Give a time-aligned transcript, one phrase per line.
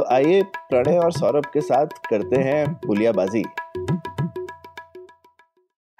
[0.00, 3.44] तो आइए प्रणय और सौरभ के साथ करते हैं पुलियाबाजी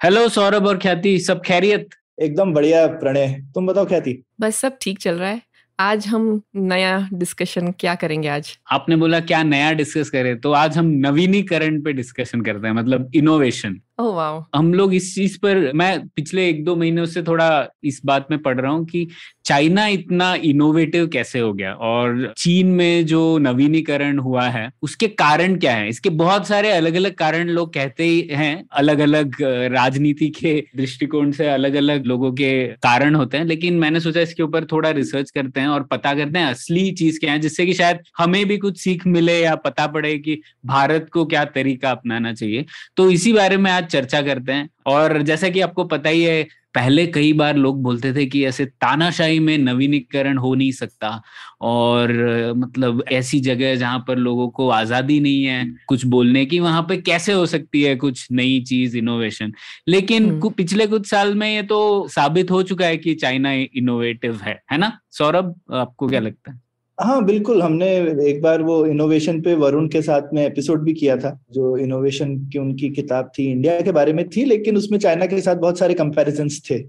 [0.03, 1.89] हेलो सौरभ और ख्याति सब खैरियत?
[2.21, 5.41] एकदम बढ़िया प्रणय। तुम बताओ ख्याति। बस सब ठीक चल रहा है।
[5.79, 8.57] आज हम नया डिस्कशन क्या करेंगे आज?
[8.71, 10.39] आपने बोला क्या नया डिस्कस करें?
[10.39, 15.13] तो आज हम नवीनीकरण पे डिस्कशन करते हैं मतलब इनोवेशन ओह वाओ हम लोग इस
[15.15, 18.85] चीज़ पर, मैं पिछले एक दो महीनों से थोड़ा इस बात में पढ़ रहा हूँ
[18.85, 19.07] कि
[19.45, 21.73] चाइना इतना इनोवेटिव कैसे हो गया?
[21.73, 25.89] और चीन में जो नवीनीकरण हुआ है, उसके कारण क्या है?
[25.89, 29.35] इसके बहुत सारे अलग अलग कारण लोग कहते ही हैं अलग अलग
[29.73, 32.51] राजनीति के दृष्टिकोण से अलग अलग लोगों के
[32.83, 36.39] कारण होते हैं, लेकिन मैंने सोचा इसके ऊपर थोड़ा रिसर्च करते हैं और पता करते
[36.39, 39.87] हैं असली चीज़ क्या है, जिससे कि शायद हमें भी कुछ सीख मिले या पता
[39.89, 42.65] पड़े कि भारत को क्या तरीका अपनाना चाहिए।
[42.97, 46.47] तो इसी बारे में आज चर्चा करते हैं। और जैसा कि आपको पता ही है
[46.75, 51.21] पहले कई बार लोग बोलते थे कि ऐसे तानाशाही में नवीनीकरण हो नहीं सकता।
[51.61, 52.11] और
[52.57, 56.97] मतलब ऐसी जगह जहाँ पर लोगों को आज़ादी नहीं है कुछ बोलने की वहाँ पे
[56.97, 59.53] कैसे हो सकती है कुछ नई चीज़ इनोवेशन
[59.87, 63.51] लेकिन हम्म। कु- पिछले कुछ साल में ये तो साबित हो चुका है कि चाइना
[63.51, 64.91] इनोवेटिव है है ना?
[65.11, 66.59] सौरभ आपको क्या लगता है?
[66.97, 67.87] हाँ बिल्कुल, हमने
[68.29, 72.35] एक बार वो इनोवेशन पे वरुण के साथ में एपिसोड भी किया था, जो इनोवेशन
[72.47, 75.79] की उनकी किताब थी इंडिया के बारे में थी, लेकिन उसमें चाइना के साथ बहुत
[75.79, 76.79] सारे कंपैरिजंस थे।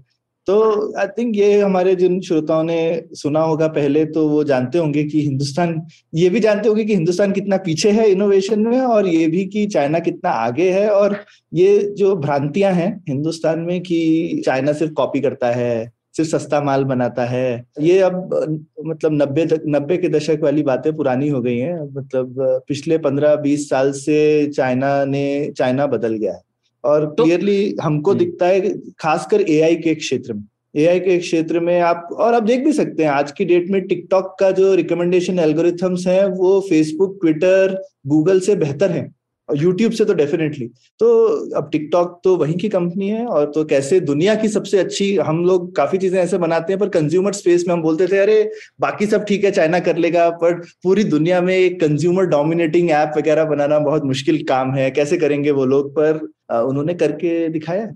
[0.47, 5.03] तो आई थिंक ये हमारे जिन श्रोताओं ने सुना होगा पहले तो वो जानते होंगे
[5.03, 5.81] कि हिंदुस्तान,
[6.13, 9.65] ये भी जानते होंगे कि हिंदुस्तान कितना पीछे है इनोवेशन में, और ये भी कि
[9.67, 11.17] चाइना कितना आगे है, और
[11.53, 16.83] ये जो भ्रांतियाँ हैं हिंदुस्तान में कि चाइना सिर्फ़ कॉपी करता है सिर्फ़ सस्ता माल
[16.83, 18.15] बनाता है। ये अब
[18.85, 22.35] मतलब नब्बे नब्बे के दशक वाली बातें पुरानी हो गई हैं मतलब
[22.67, 26.41] पिछले पंद्रह बीस साल से चाइना ने चाइना बदल गया है।
[26.83, 30.43] और तो- क्लियरली हमको हम्म। दिखता है खासकर एआई के क्षेत्र में
[30.75, 33.81] एआई के क्षेत्र में आप और आप देख भी सकते हैं आज की डेट में
[33.81, 39.15] टिकटॉक का जो रिकमेंडेशन एल्गोरिथम्स हैं वो फेसबुक ट्विटर गूगल से बेहतर हैं।
[39.55, 40.67] यूट्यूब से तो डेफिनेटली
[40.99, 45.17] तो अब टिकटॉक तो वहीं की कंपनी है और तो कैसे दुनिया की सबसे अच्छी,
[45.17, 48.51] हम लोग काफ़ी चीज़ें ऐसे बनाते हैं, पर कंज्यूमर स्पेस में हम बोलते थे, अरे,
[48.79, 50.53] बाकी सब ठीक है चाइना कर लेगा। पर
[50.83, 55.51] पूरी दुनिया में एक कंज्यूमर डोमिनेटिंग ऐप वगैरह बनाना बहुत मुश्किल काम है। कैसे करेंगे
[55.51, 55.91] वो लोग?
[55.99, 57.91] पर उन्होंने करके दिखाया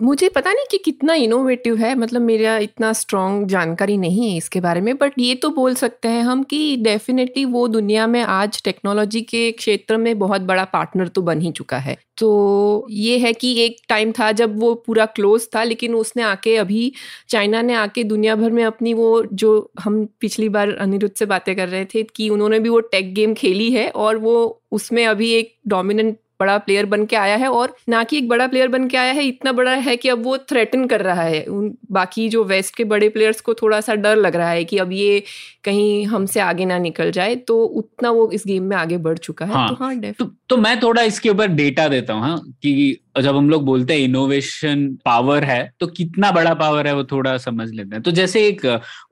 [0.00, 4.60] मुझे पता नहीं कि कितना इनोवेटिव है मतलब मेरा इतना स्ट्रॉन्ग जानकारी नहीं है इसके
[4.60, 8.62] बारे में बट ये तो बोल सकते हैं हम कि डेफिनेटली वो दुनिया में आज
[8.64, 13.32] टेक्नोलॉजी के क्षेत्र में बहुत बड़ा पार्टनर तो बन ही चुका है। तो ये है
[13.32, 16.92] कि एक टाइम था जब वो पूरा क्लोज था, लेकिन उसने आके अभी
[17.28, 21.54] चाइना ने आके दुनिया भर में अपनी वो जो हम पिछली बार अनिरुद्ध से बातें
[21.56, 25.30] कर रहे थे कि उन्होंने भी वो टेक गेम खेली है और वो उसमें अभी
[25.32, 28.86] एक डोमिनेंट बड़ा प्लेयर बन के आया है और ना कि एक बड़ा प्लेयर बन
[28.88, 32.28] के आया है इतना बड़ा है कि अब वो थ्रेटन कर रहा है। उन बाकी
[32.28, 35.22] जो वेस्ट के बड़े प्लेयर्स को थोड़ा सा डर लग रहा है कि अब ये
[35.64, 39.46] कहीं हमसे आगे ना निकल जाए तो उतना वो इस गेम में आगे बढ़ चुका
[39.46, 43.00] है। हाँ, तो हाँ तो तो मैं थोड़ा इसके ऊपर डेटा देता हूँ हाँ, कि
[43.16, 47.36] जब हम लोग बोलते हैं इनोवेशन पावर है तो कितना बड़ा पावर है वो थोड़ा
[47.38, 48.60] समझ लेते हैं। तो जैसे एक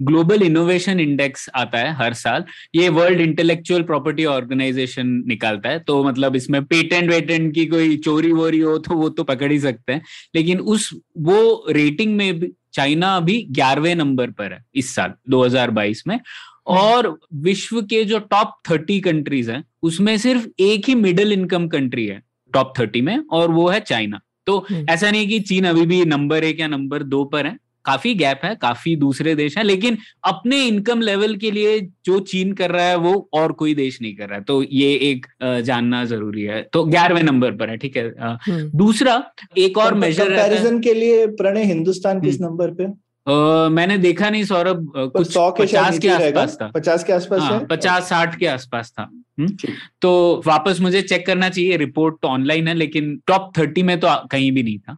[0.03, 6.03] ग्लोबल इनोवेशन इंडेक्स आता है हर साल, ये वर्ल्ड इंटेलेक्चुअल प्रॉपर्टी ऑर्गेनाइजेशन निकालता है तो
[6.05, 9.93] मतलब इसमें पेटेंट वेटेंट की कोई चोरी वोरी हो तो वो तो पकड़ ही सकते
[9.93, 10.03] हैं,
[10.35, 16.03] लेकिन उस, वो रेटिंग में भी चाइना अभी ग्यारहवें नंबर पर है इस साल 2022
[16.07, 16.19] में।
[16.67, 22.07] और विश्व के जो टॉप थर्टी कंट्रीज़ हैं, उसमें सिर्फ़ एक ही मिडिल इनकम कंट्री
[22.07, 22.23] है।
[22.57, 26.05] टॉप थर्टी में और वो है चाइना तो हम्म। ऐसा नहीं कि चीन अभी भी
[26.07, 27.57] नंबर एक या नंबर दो पर है.
[27.85, 32.53] काफ़ी गैप है काफ़ी दूसरे देश हैं लेकिन अपने इनकम लेवल के लिए जो चीन
[32.61, 34.45] कर रहा है वो और कोई देश नहीं कर रहा है.
[34.45, 35.27] तो ये एक
[35.65, 36.61] जानना ज़रूरी है.
[36.73, 38.05] तो ग्यारहवें नंबर पर है ठीक है?
[38.21, 39.15] हम्म। दूसरा
[39.59, 42.85] एक और मेजर कंपैरिजन के लिए प्रणय हिंदुस्तान किस हम्म। नंबर पे?
[42.85, 47.05] अ, मैंने देखा नहीं सौरभ अ, कुछ सौ के शायद पचास के आसपास था। पचास
[47.05, 49.16] के आसपास हाँ, पचास साठ के आसपास था। हम्म?
[49.39, 54.15] तो वापस मुझे चेक करना चाहिए रिपोर्ट तो ऑनलाइन है लेकिन टॉप थर्टी में तो
[54.31, 54.97] कहीं भी नहीं था।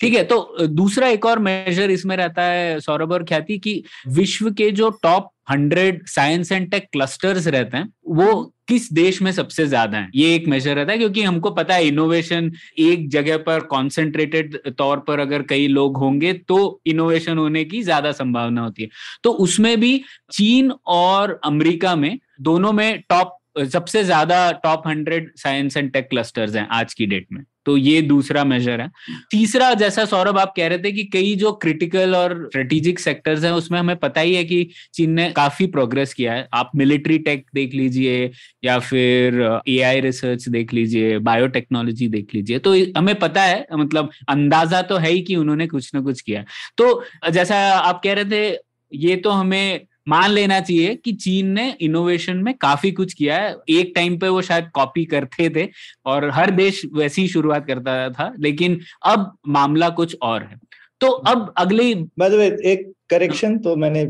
[0.00, 4.50] ठीक है तो दूसरा एक और मेजर इसमें रहता है सौरभ और ख्याति की विश्व
[4.50, 9.66] के जो top hundred science and tech clusters रहते हैं वो किस देश में सबसे
[9.66, 10.08] ज़्यादा है?
[10.14, 14.98] ये एक मेजर रहता है क्योंकि हमको पता है इनोवेशन एक जगह पर कॉन्सेंट्रेटेड तौर
[14.98, 18.88] पर अगर कई लोग होंगे तो इनोवेशन होने की ज़्यादा संभावना होती है।
[19.24, 20.02] तो उसमें भी
[20.32, 26.54] चीन और अमेरिका में दोनों में टॉप सबसे ज़्यादा top hundred science and tech clusters
[26.56, 28.88] हैं आज की डेट में। तो ये दूसरा मेजर है।
[29.30, 33.50] तीसरा, जैसा सौरभ आप कह रहे थे कि कई जो क्रिटिकल और स्ट्रेटेजिक सेक्टर्स हैं,
[33.52, 37.44] उसमें हमें पता ही है कि चीन ने काफ़ी प्रोग्रेस किया है। आप मिलिट्री टेक
[37.54, 38.30] देख लीजिए,
[38.64, 44.82] या फिर एआई रिसर्च देख लीजिए बायोटेक्नोलॉजी देख लीजिए। तो हमें पता है मतलब अंदाज़ा
[44.82, 46.44] तो है ही कि उन्होंने कुछ ना कुछ किया।
[46.78, 48.58] तो जैसा आप कह रहे थे,
[48.92, 53.54] ये तो हमें मान लेना चाहिए कि चीन ने इनोवेशन में काफ़ी कुछ किया है।
[53.68, 55.68] एक टाइम पे वो शायद कॉपी करते थे
[56.06, 60.58] और हर देश वैसी शुरुआत करता था लेकिन अब मामला कुछ और है।
[61.00, 64.04] तो अब अगली एक करेक्शन तो मैंने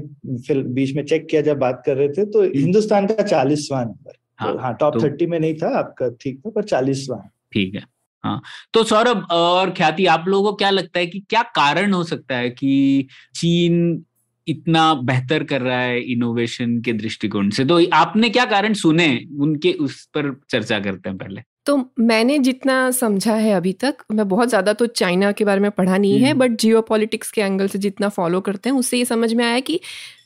[0.46, 3.82] फिर बीच में चेक किया जब बात कर रहे थे तो हम्म। हिंदुस्तान का चालीसवा
[3.84, 7.18] नंबर। हाँ, हाँ टॉप तो, थर्टी में नहीं था आपका ठीक था पर चालीसवां।
[7.52, 7.82] ठीक है
[8.24, 8.40] हाँ।
[8.72, 12.36] तो सौरभ और ख्याति आप लोगों को क्या लगता है कि क्या कारण हो सकता
[12.36, 14.04] है कि चीन
[14.46, 19.08] इतना बेहतर कर रहा है इनोवेशन के दृष्टिकोण से। तो आपने क्या कारण सुने?
[19.40, 24.28] उनके उस पर चर्चा करते हैं पहले। तो मैंने जितना समझा है अभी तक मैं
[24.28, 27.68] बहुत ज़्यादा तो चाइना के बारे में पढ़ा नहीं है बट जियो पॉलिटिक्स के एंगल
[27.68, 29.80] से जितना फॉलो करते हैं उससे ये समझ में आया कि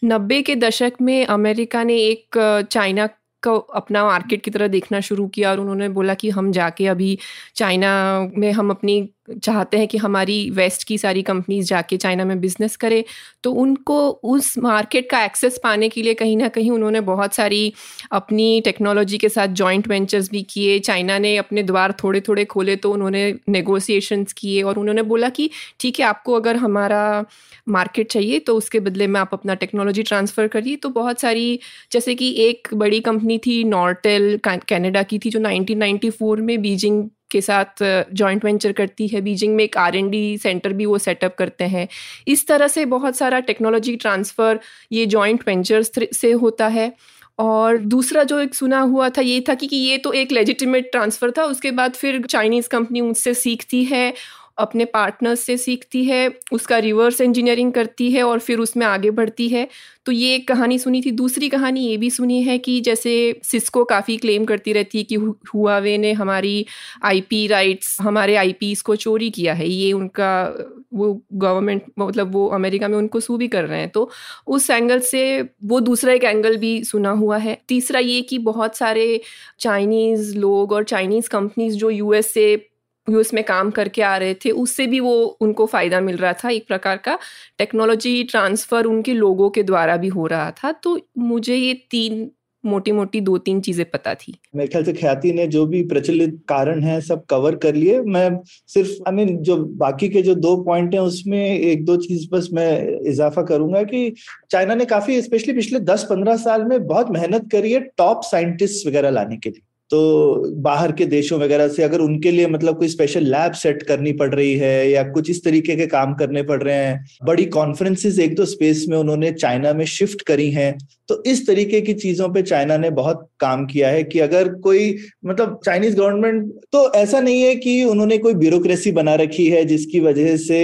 [0.05, 2.38] नब्बे के दशक में अमेरिका ने एक
[2.70, 3.06] चाइना
[3.43, 7.19] को अपना मार्केट की तरह देखना शुरू किया और उन्होंने बोला कि हम जाके अभी
[7.55, 7.90] चाइना
[8.37, 12.76] में हम अपनी चाहते हैं कि हमारी वेस्ट की सारी कंपनीज़ जाके चाइना में बिज़नेस
[12.76, 13.05] करे
[13.44, 17.73] तो उनको उस मार्केट का एक्सेस पाने के लिए कहीं ना कहीं उन्होंने बहुत सारी
[18.12, 22.76] अपनी टेक्नोलॉजी के साथ जॉइंट वेंचर्स भी किए। चाइना ने अपने द्वार थोड़े थोड़े खोले
[22.76, 25.50] तो उन्होंने नेगोशिएशंस किए और उन्होंने बोला कि,
[25.81, 27.25] ठीक है, आपको अगर हमारा
[27.69, 31.59] मार्केट चाहिए तो उसके बदले में आप अपना टेक्नोलॉजी ट्रांसफ़र करिए। तो बहुत सारी,
[31.93, 37.05] जैसे कि एक बड़ी कंपनी थी नॉर्टेल कैनेडा की थी, जो 1994 में बीजिंग
[37.35, 37.83] के साथ
[38.13, 41.65] जॉइंट वेंचर करती है बीजिंग में एक आर एन डी सेंटर भी वो सेटअप करते
[41.67, 41.89] हैं।
[42.29, 44.61] इस तरह से बहुत सारा टेक्नोलॉजी ट्रांसफ़र
[44.93, 46.93] ये जॉइंट वेंचर्स से होता है।
[47.39, 50.91] और दूसरा जो एक सुना हुआ था ये था कि, कि ये तो एक लेजिटिमेट
[50.93, 54.13] ट्रांसफ़र था उसके बाद फिर चाइनीज़ कंपनी उनसे सीखती है
[54.59, 59.49] अपने पार्टनर्स से सीखती है, उसका रिवर्स इंजीनियरिंग करती है और फिर उसमें आगे बढ़ती
[59.49, 59.69] है।
[60.06, 63.85] तो ये एक कहानी सुनी थी। दूसरी कहानी ये भी सुनी है कि जैसे सिस्को
[63.85, 65.15] काफ़ी क्लेम करती रहती है कि
[65.55, 66.67] हुआवे ने हमारी
[67.05, 70.55] आईपी राइट्स हमारे आईपीस को चोरी किया है। ये उनका,
[70.95, 74.11] वो गवर्नमेंट मतलब वो अमेरिका में उनको सू भी कर रहे हैं। तो
[74.47, 78.77] उस एंगल से वो दूसरा एक एंगल भी सुना हुआ है। तीसरा ये कि बहुत
[78.77, 79.21] सारे
[79.61, 82.74] चाइनीज़ लोग और चाइनीज़ कंपनीज़ जो यूएस से
[83.09, 86.51] यूएस में काम करके आ रहे थे, उससे भी वो, उनको फ़ायदा मिल रहा था
[86.51, 87.19] एक प्रकार का।
[87.59, 92.31] टेक्नोलॉजी ट्रांसफ़र उनके लोगों के द्वारा भी हो रहा था तो मुझे ये तीन
[92.65, 96.39] मोटी मोटी दो तीन चीज़ें पता थी। मेरे ख्याल से ख्याति ने जो भी प्रचलित
[96.49, 100.57] कारण है सब कवर कर लिए। मैं सिर्फ़ आई मीन जो बाकी के जो दो
[100.65, 104.15] पॉइंट हैं, उसमें एक दो चीज़ बस मैं इजाफा करूँगा कि
[104.50, 108.87] चाइना ने काफ़ी स्पेशली पिछले दस पंद्रह साल में बहुत मेहनत करी है टॉप साइंटिस्ट
[108.87, 112.89] वगैरह लाने के लिए। तो बाहर के देशों वगैरह से अगर उनके लिए मतलब कोई
[112.89, 116.63] स्पेशल लैब सेट करनी पड़ रही है या कुछ इस तरीके के काम करने पड़
[116.63, 120.79] रहे हैं, बड़ी कॉन्फ्रेंसेस एक दो स्पेस में उन्होंने चाइना में शिफ्ट करी हैं
[121.09, 124.97] तो इस तरीके की चीज़ों पे चाइना ने बहुत काम किया है कि अगर कोई
[125.25, 130.01] मतलब चाइनीज़ गवर्नमेंट तो ऐसा नहीं है कि उन्होंने कोई ब्यूरोक्रेसी बना रखी है जिसकी
[130.01, 130.61] वजह से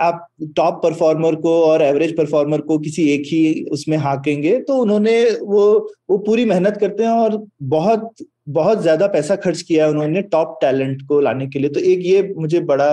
[0.00, 0.26] आप
[0.56, 5.92] टॉप परफॉर्मर को और एवरेज परफॉर्मर को किसी एक ही उसमें हाकेंगे तो उन्होंने वो
[6.10, 8.14] वो पूरी मेहनत करते हैं और बहुत
[8.46, 12.00] बहुत ज़्यादा पैसा खर्च किया है उन्होंने टॉप टैलेंट को लाने के लिए। तो एक
[12.04, 12.88] ये मुझे बड़ा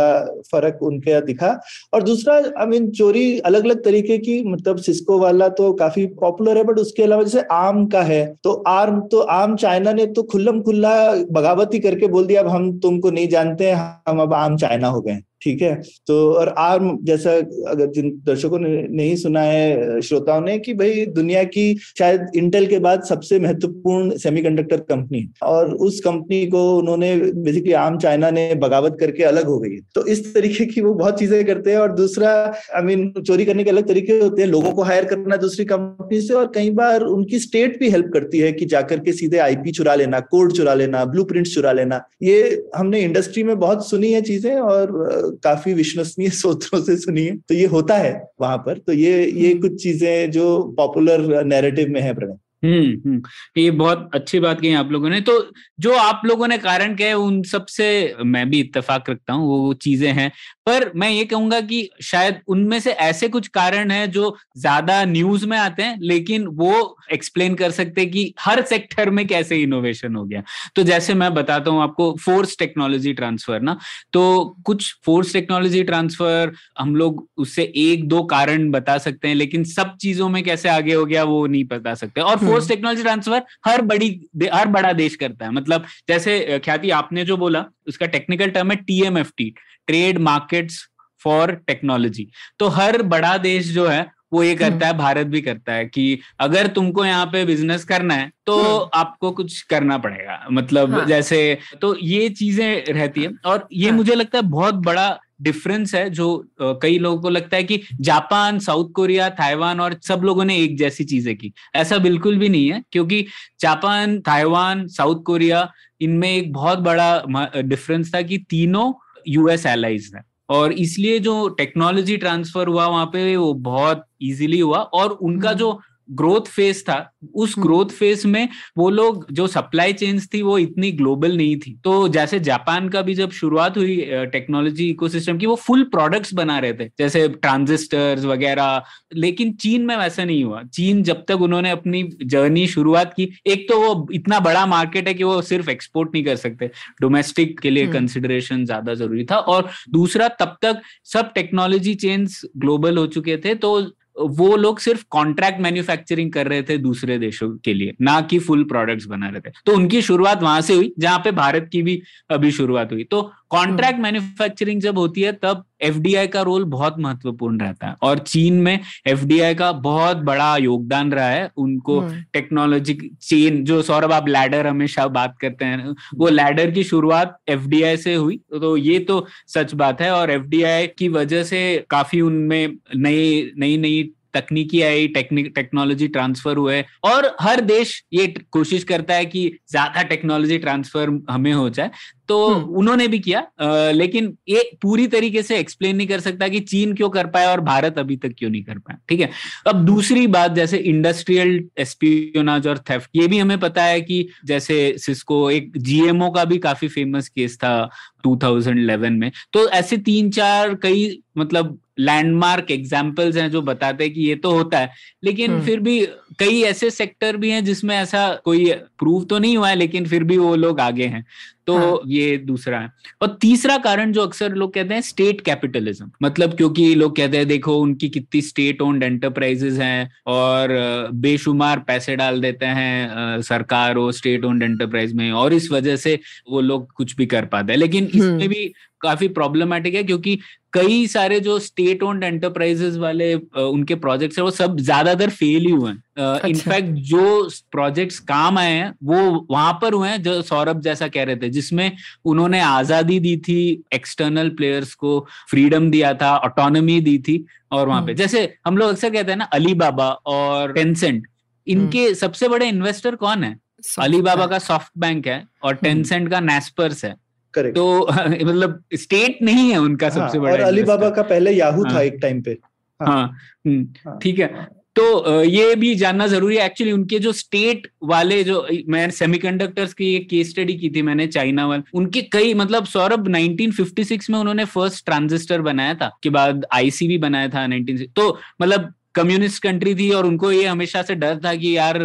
[0.51, 1.49] फ़र्क उनके दिखा।
[1.94, 6.57] और दूसरा आई मीन चोरी अलग अलग तरीके की मतलब सिस्को वाला तो काफ़ी पॉपुलर
[6.57, 10.23] है बट उसके अलावा जैसे आम का है तो आर्म तो आम चाइना ने तो
[10.25, 10.94] खुल्लम खुल्ला
[11.31, 15.19] बगावती करके बोल दिया, अब हम तुमको नहीं जानते, हम अब आम चाइना हो गए
[15.41, 15.73] ठीक है?
[16.07, 17.31] तो और आर्म जैसा
[17.69, 21.63] अगर जिन दर्शकों ने नहीं सुना है श्रोताओं ने कि भाई दुनिया की
[21.97, 27.97] शायद इंटेल के बाद सबसे महत्वपूर्ण सेमीकंडक्टर कंपनी और उस कंपनी को उन्होंने बेसिकली आम
[27.97, 31.71] चाइना ने बगावत करके अलग हो गई तो इस तरीके की वो बहुत चीज़ें करते
[31.71, 34.71] हैं और दूसरा आई I मीन mean, चोरी करने के अलग तरीके होते हैं। लोगों
[34.71, 38.51] को हायर करना दूसरी कंपनी से और कई बार उनकी स्टेट भी हेल्प करती है
[38.51, 42.99] कि जाकर के सीधे आईपी चुरा लेना कोड चुरा लेना ब्लू चुरा लेना। ये हमने
[43.01, 47.66] इंडस्ट्री में बहुत सुनी है चीज़ें और काफ़ी विश्वसनीय स्रोतों से सुनी है तो ये
[47.66, 52.14] होता है वहाँ पर। तो ये ये हम्म। कुछ चीज़ें जो पॉपुलर नैरेटिव में है
[52.16, 53.21] प्रणय। हम्म हम्म।
[53.57, 55.33] ये बहुत अच्छी बात कही आप लोगों ने। तो
[55.80, 60.11] जो आप लोगों ने कारण कहे, उन सबसे मैं भी इत्तेफाक रखता हूँ वो चीज़ें
[60.13, 60.31] हैं।
[60.66, 65.45] पर मैं ये कहूँगा कि शायद उनमें से ऐसे कुछ कारण हैं जो ज़्यादा न्यूज़
[65.47, 70.16] में आते हैं, लेकिन वो एक्सप्लेन कर सकते हैं कि हर सेक्टर में कैसे इनोवेशन
[70.16, 70.44] हो गया।
[70.75, 73.78] तो जैसे मैं बताता हूँ आपको फोर्स टेक्नोलॉजी ट्रांसफ़र ना
[74.13, 74.23] तो
[74.66, 79.95] कुछ फोर्स टेक्नोलॉजी ट्रांसफ़र हम लोग उससे एक दो कारण बता सकते हैं, लेकिन सब
[80.01, 83.81] चीज़ों में कैसे आगे हो गया वो नहीं बता सकते। और फोर्स टेक्नोलॉजी ट्रांसफ़र हर
[83.83, 84.09] बड़ी
[84.53, 88.77] हर बड़ा देश करता है। मतलब जैसे ख्याति आपने जो बोला उसका टेक्निकल टर्म है
[88.83, 89.53] TMFT
[89.87, 90.85] trade markets
[91.21, 92.27] for technology
[92.59, 96.19] तो हर बड़ा देश जो है वो ये करता है भारत भी करता है कि
[96.39, 98.57] अगर तुमको यहाँ पे बिज़नेस करना है तो
[98.95, 101.06] आपको कुछ करना पड़ेगा। मतलब हाँ.
[101.06, 103.97] जैसे तो ये चीज़ें रहती है। और ये हाँ.
[103.97, 105.09] मुझे लगता है बहुत बड़ा
[105.41, 106.27] डिफरेंस है जो
[106.61, 110.77] कई लोगों को लगता है कि जापान साउथ कोरिया ताइवान और सब लोगों ने एक
[110.77, 113.25] जैसी चीज़ें की ऐसा बिल्कुल भी नहीं है क्योंकि
[113.61, 115.69] जापान ताइवान साउथ कोरिया
[116.01, 118.91] इनमें एक बहुत बड़ा डिफरेंस था कि तीनों
[119.27, 124.77] यूएस एलाइज है और इसलिए जो टेक्नोलॉजी ट्रांसफ़र हुआ वहाँ पे वो बहुत इजीली हुआ
[124.77, 125.79] और उनका हम्म। जो
[126.11, 126.97] ग्रोथ फ़ेज़ था
[127.35, 128.47] उस ग्रोथ हम्म। फ़ेज़ में
[128.78, 133.01] वो लोग जो सप्लाई चेन्स थी वो इतनी ग्लोबल नहीं थी। तो जैसे जापान का
[133.01, 133.97] भी जब शुरुआत हुई
[134.31, 138.81] टेक्नोलॉजी इकोसिस्टम की वो फुल प्रोडक्ट्स बना रहे थे। जैसे ट्रांजिस्टर्स वगैरह
[139.16, 143.68] लेकिन चीन में वैसा नहीं हुआ। चीन जब तक उन्होंने अपनी जर्नी शुरुआत की एक
[143.69, 146.69] तो वो इतना बड़ा मार्केट है कि वो सिर्फ़ एक्सपोर्ट नहीं कर सकते।
[147.01, 152.42] डोमेस्टिक के लिए कंसिडरेशन हम्म। ज़्यादा ज़रूरी था। और दूसरा तब तक सब टेक्नोलॉजी चेन्स
[152.57, 153.80] ग्लोबल हो चुके थे तो
[154.19, 158.64] वो लोग सिर्फ़ कॉन्ट्रैक्ट मैन्युफैक्चरिंग कर रहे थे दूसरे देशों के लिए, ना कि फुल
[158.64, 162.02] प्रोडक्ट्स बना रहे थे। तो उनकी शुरुआत वहाँ से हुई, जहाँ पे भारत की भी
[162.30, 167.59] अभी शुरुआत हुई। तो कॉन्ट्रैक्ट मैन्युफैक्चरिंग जब होती है तब एफडीआई का रोल बहुत महत्वपूर्ण
[167.59, 171.99] रहता है। और चीन में एफडीआई का बहुत बड़ा योगदान रहा है। उनको
[172.33, 177.97] टेक्नोलॉजी चेन जो सौरभ आप लैडर हमेशा बात करते हैं। वो लैडर की शुरुआत एफडीआई
[177.97, 182.68] से हुई। तो ये तो सच बात है। और एफडीआई की वजह से काफ़ी उनमें
[182.95, 189.14] नई नई नई तकनीकी आई टेक्निक टेक्नोलॉजी ट्रांसफ़र हुए और हर देश ये कोशिश करता
[189.14, 191.92] है कि ज़्यादा टेक्नोलॉजी ट्रांसफ़र हमें हो जाए।
[192.28, 196.48] तो हम्म। उन्होंने भी किया आ, लेकिन ये पूरी तरीके से एक्सप्लेन नहीं कर सकता
[196.48, 199.30] कि चीन क्यों कर पाया और भारत अभी तक क्यों नहीं कर पाया ठीक है?
[199.68, 204.78] अब दूसरी बात जैसे इंडस्ट्रियल एस्पियोनाज और थेफ्ट ये भी हमें पता है कि जैसे
[204.98, 207.90] सिस्को एक जीएमओ का भी काफ़ी फ़ेमस केस था
[208.28, 214.21] 2011 में। तो ऐसे तीन चार कई मतलब लैंडमार्क एग्जाम्पल्स हैं जो बताते हैं कि
[214.21, 214.91] ये तो होता है
[215.23, 215.99] लेकिन हम्म। फिर भी
[216.39, 220.23] कई ऐसे सेक्टर भी हैं जिसमें ऐसा कोई प्रूव तो नहीं हुआ है लेकिन फिर
[220.23, 221.25] भी वो लोग आगे हैं
[221.69, 221.99] तो हाँ.
[222.07, 226.94] ये दूसरा है और तीसरा कारण जो अक्सर लोग कहते हैं स्टेट कैपिटलिज्म मतलब क्योंकि
[226.95, 230.76] लोग कहते हैं देखो उनकी कितनी स्टेट ओन्ड एंटरप्राइजेस हैं और
[231.19, 236.19] बेशुमार पैसे डाल देते हैं सरकार और स्टेट ओन्ड एंटरप्राइज में और इस वजह से
[236.49, 238.71] वो लोग कुछ भी कर पाते हैं लेकिन इसमें हम्म। भी
[239.02, 240.40] काफ़ी प्रॉब्लमेटिक है क्योंकि
[240.73, 245.71] कई सारे जो स्टेट ओन्ड एंटरप्राइजेस वाले उनके प्रोजेक्ट्स है वो सब ज़्यादातर फेल ही
[245.71, 250.42] हुए हैं इनफैक्ट अच्छा। जो प्रोजेक्ट्स काम आए हैं वो वहाँ पर हुए हैं जो
[250.42, 251.92] सौरभ जैसा कह रहे थे जिसमें
[252.26, 258.02] उन्होंने आज़ादी दी थी एक्सटर्नल प्लेयर्स को फ्रीडम दिया था ऑटोनॉमी दी थी और वहाँ
[258.02, 261.28] पे। हम्म। जैसे हम लोग अक्सर कहते हैं ना अली बाबा और टेंसेंट
[261.68, 263.56] इनके हम्म। सबसे बड़े इन्वेस्टर कौन है?
[263.99, 267.16] अली बाबा का सॉफ्ट बैंक है और टेंसेंट हम्म। का नेस्पर्स है।
[267.54, 268.07] करेक्ट तो
[268.45, 271.94] मतलब स्टेट नहीं है उनका हाँ, सबसे बड़ा और अली बाबा का पहले याहू हाँ,
[271.94, 272.57] था एक टाइम पे।
[272.99, 277.87] हाँ, हाँ, हाँ। ठीक है। तो ये भी जानना ज़रूरी है एक्चुअली उनके जो स्टेट
[278.03, 282.53] वाले जो मैं सेमीकंडक्टर्स की एक केस स्टडी की थी मैंने चाइना वाले उनके कई
[282.56, 287.65] मतलब सौरभ 1956 में उन्होंने फ़र्स्ट ट्रांजिस्टर बनाया था के बाद आईसी भी बनाया था
[287.68, 288.27] 19 तो
[288.61, 291.99] मतलब कम्युनिस्ट कंट्री थी और उनको ये हमेशा से डर था कि यार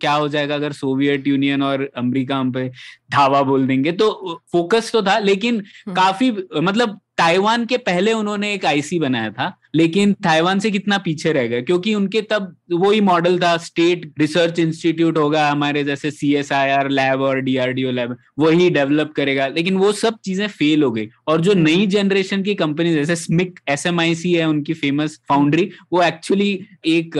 [0.00, 2.68] क्या हो जाएगा अगर सोवियत यूनियन और अमेरिका हम पे
[3.12, 4.10] धावा बोल देंगे तो
[4.52, 6.30] फोकस तो था लेकिन हम्म। काफ़ी
[6.60, 11.46] मतलब ताइवान के पहले उन्होंने एक आईसी बनाया था लेकिन ताइवान से कितना पीछे रह
[11.46, 11.62] गए?
[11.62, 16.70] क्योंकि उनके तब वही मॉडल था स्टेट रिसर्च इंस्टीट्यूट होगा हमारे जैसे C S I
[16.70, 21.08] R lab और डीआरडीओ लैब वही डेवलप करेगा। लेकिन वो सब चीज़ें फेल हो गई।
[21.28, 25.20] और जो नई जनरेशन की कंपनी जैसे स्मिक एस एम आई सी है उनकी फ़ेमस
[25.28, 26.52] फाउंड्री वो एक्चुअली
[26.88, 27.16] एक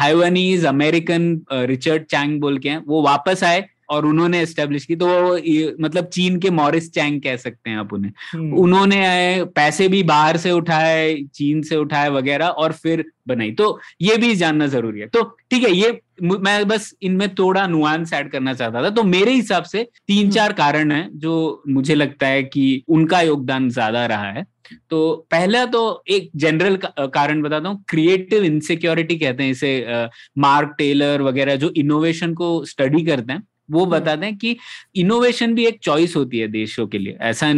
[0.00, 5.06] थाइवानीज अमेरिकन रिचर्ड चैंग बोल के हैं, वो वापस आए और उन्होंने एस्टेब्लिश की तो
[5.08, 5.34] वो
[5.80, 10.36] मतलब चीन के मॉरिस चैंग कह सकते हैं आप उन्हें। हम्म। उन्होंने पैसे भी बाहर
[10.36, 15.06] से उठाए चीन से उठाए वगैरह और फिर बनाई। तो ये भी जानना ज़रूरी है।
[15.06, 19.32] तो ठीक है ये मैं बस इनमें थोड़ा नुआंस ऐड करना चाहता था। तो मेरे
[19.32, 24.06] हिसाब से तीन हम्म। चार कारण हैं जो मुझे लगता है कि उनका योगदान ज़्यादा
[24.06, 24.44] रहा है।
[24.90, 31.22] तो पहला तो एक जनरल कारण बताता हूँ। क्रिएटिव इनसिक्योरिटी कहते हैं इसे मार्क टेलर
[31.22, 34.56] वगैरह जो इनोवेशन को स्टडी करते हैं। वो बताते हैं कि
[34.96, 37.52] इनोवेशन भी एक चॉइस होती है देशों के लिए। ऐसा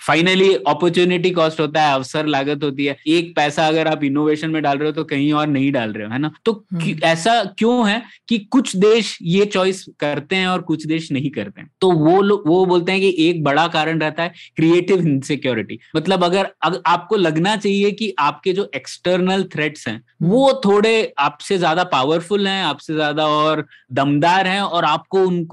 [0.00, 4.62] फाइनली अपॉर्चुनिटी कॉस्ट होता है अवसर लागत होती है। एक पैसा अगर आप इनोवेशन में
[4.62, 6.30] डाल रहे हो तो कहीं और नहीं डाल रहे हो है ना?
[6.44, 11.10] तो हम्म। ऐसा क्यों है कि कुछ देश ये चॉइस करते हैं और कुछ देश
[11.12, 11.70] नहीं करते हैं?
[11.80, 16.24] तो वो लोग वो बोलते हैं कि एक बड़ा कारण रहता है क्रिएटिव इनसिक्योरिटी मतलब
[16.24, 21.58] अगर, अगर आपको लगना चाहिए कि आपके जो एक्सटर्नल थ्रेट्स हैं हम्म। वो थोड़े आपसे
[21.58, 25.51] ज़्यादा पावरफुल हैं आपसे ज़्यादा और दमदार हैं और आपको उनको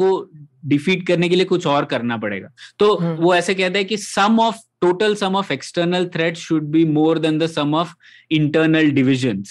[0.66, 3.98] डिफीट करने के लिए कुछ और करना पड़ेगा तो हम्म। वो ऐसे कहते हैं कि
[3.98, 7.94] sum of total sum of external threat should be more than the sum of
[8.32, 9.44] internal division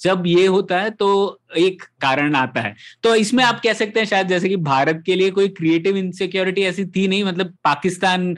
[0.00, 4.06] जब ये होता है तो एक कारण आता है। तो इसमें आप कह सकते हैं
[4.06, 8.34] शायद जैसे कि भारत के लिए कोई क्रिएटिव इनसिक्योरिटी ऐसी थी नहीं मतलब पाकिस्तान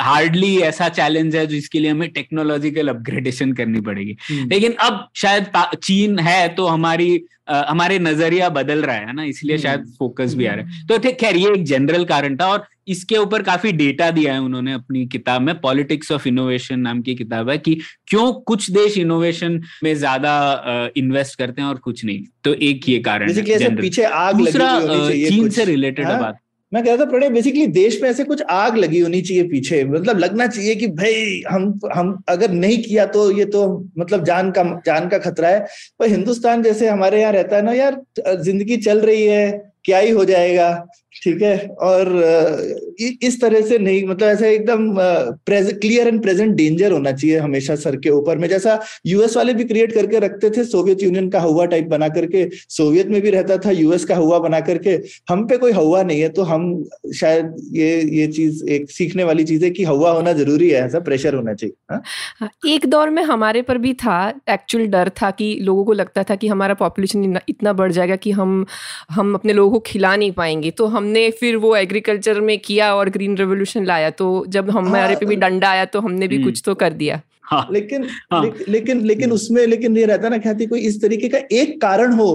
[0.00, 5.50] हार्डली ऐसा चैलेंज है जिसके लिए हमें टेक्नोलॉजिकल अपग्रेडेशन करनी पड़ेगी। हम्म। लेकिन अब शायद
[5.76, 10.38] चीन है तो हमारी आ, हमारे नज़रिया बदल रहा है ना इसलिए शायद फोकस हम्म।
[10.38, 13.42] भी आ रहा है। तो ठीक खैर ये एक जनरल कारण था और इसके ऊपर
[13.42, 17.56] काफ़ी डेटा दिया है उन्होंने अपनी किताब में पॉलिटिक्स ऑफ़ इनोवेशन नाम की किताब है
[17.58, 17.74] कि
[18.08, 22.98] क्यों कुछ देश इनोवेशन में ज़्यादा इन्वेस्ट करते हैं और कुछ नहीं। तो एक ये
[23.02, 26.20] कारण है पीछे आग दूसरा चीन से रिलेटेड हाँ?
[26.20, 26.38] बात।
[26.72, 29.82] मैं कह रहा था प्रणय बेसिकली देश में ऐसे कुछ आग लगी होनी चाहिए पीछे।
[29.84, 33.62] मतलब लगना चाहिए कि भाई हम हम अगर नहीं किया तो ये तो
[33.98, 35.60] मतलब जान का जान का खतरा है।
[35.98, 38.00] पर हिंदुस्तान जैसे हमारे यहाँ रहता है ना यार
[38.42, 39.46] ज़िंदगी चल रही है
[39.84, 40.68] क्या ही हो जाएगा?
[41.22, 41.56] ठीक है?
[41.82, 42.08] और
[43.22, 44.94] इस तरह से नहीं मतलब ऐसा एकदम
[45.50, 49.64] क्लियर एंड प्रेजेंट डेंजर होना चाहिए हमेशा सर के ऊपर में। जैसा यूएस वाले भी
[49.64, 53.56] क्रिएट करके रखते थे सोवियत यूनियन का हवा टाइप बना करके सोवियत में भी रहता
[53.56, 54.98] था यूएस का हवा बना करके
[55.30, 56.66] हम पे कोई हवा नहीं है तो हम
[57.14, 61.00] शायद ये ये चीज़ एक सीखने वाली चीज़ है कि हवा होना ज़रूरी है ऐसा
[61.00, 62.00] प्रेशर होना चाहिए हा?
[62.40, 64.18] हाँ, एक दौर में हमारे पर भी था
[64.50, 68.30] एक्चुअल डर था कि लोगों को लगता था कि हमारा पॉपुलेशन इतना बढ़ जाएगा कि
[68.30, 68.64] हम
[69.10, 73.08] हम अपने लोगों को खिला नहीं पाएँगे। तो हमने फिर वो एग्रीकल्चर में किया और
[73.10, 76.44] ग्रीन रेवोल्यूशन लाया। तो जब हमारे हाँ, पे भी डंडा आया तो हमने भी हम्म।
[76.44, 80.38] कुछ तो कर दिया। हाँ, लेकिन हाँ, ले, लेकिन लेकिन उसमें लेकिन ये रहता ना
[80.38, 82.30] ख्याति कोई इस तरीके का एक कारण हो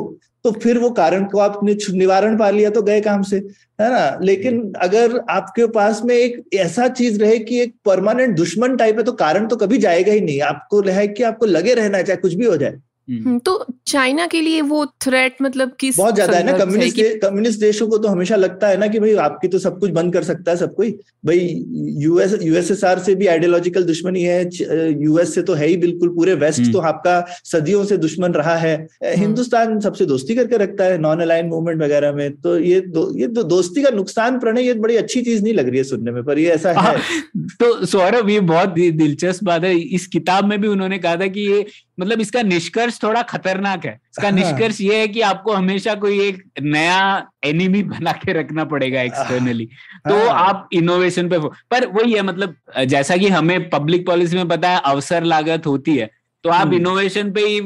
[0.45, 3.37] तो फिर वो कारण को आपने निवारण पा लिया तो गए काम से
[3.81, 4.19] है ना?
[4.23, 9.03] लेकिन अगर आपके पास में एक ऐसा चीज़ रहे कि एक परमानेंट दुश्मन टाइप है
[9.03, 12.33] तो कारण तो कभी जाएगा ही नहीं। आपको रहे कि आपको लगे रहना चाहे कुछ
[12.33, 12.90] भी हो जाए। हम्म। हम्म,
[13.45, 17.03] तो चाइना के लिए वो थ्रेट मतलब किस बहुत ज़्यादा है ना कम्युनिस्ट कि...
[17.19, 20.13] कम्युनिस्ट देशों को तो हमेशा लगता है ना कि भाई आपकी तो सब कुछ बंद
[20.13, 20.91] कर सकता है सब कोई।
[21.25, 21.63] भाई
[21.99, 24.39] यूएस यूएसएसआर से भी आइडियोलॉजिकल दुश्मनी है
[25.01, 28.55] यूएस से तो है ही बिल्कुल पूरे वेस्ट हम्म। तो आपका सदियों से दुश्मन रहा
[28.57, 33.09] है। हिंदुस्तान सबसे दोस्ती करके रखता है नॉन अलाइन मूवमेंट वगैरह में। तो ये दो,
[33.17, 36.11] ये दो, दोस्ती का नुकसान प्रणय ये बड़ी अच्छी चीज़ नहीं लग रही है सुनने
[36.11, 36.97] में पर ये ऐसा है
[37.59, 41.41] तो सौरभ ये बहुत दिलचस्प बात है। इस किताब में भी उन्होंने कहा था कि
[41.41, 41.65] ये
[41.99, 46.19] मतलब इसका निष्कर्ष थोड़ा खतरनाक है इसका हाँ। निष्कर्ष ये है कि आपको हमेशा कोई
[46.19, 49.65] एक नया एनिमी बना के रखना पड़ेगा एक्सटर्नली
[50.09, 51.39] तो हाँ। आप इनोवेशन पे
[51.71, 55.97] पर वही है मतलब जैसा कि हमें पब्लिक पॉलिसी में पता है अवसर लागत होती
[55.97, 56.09] है
[56.43, 57.57] तो आप इनोवेशन हम्म। पे ही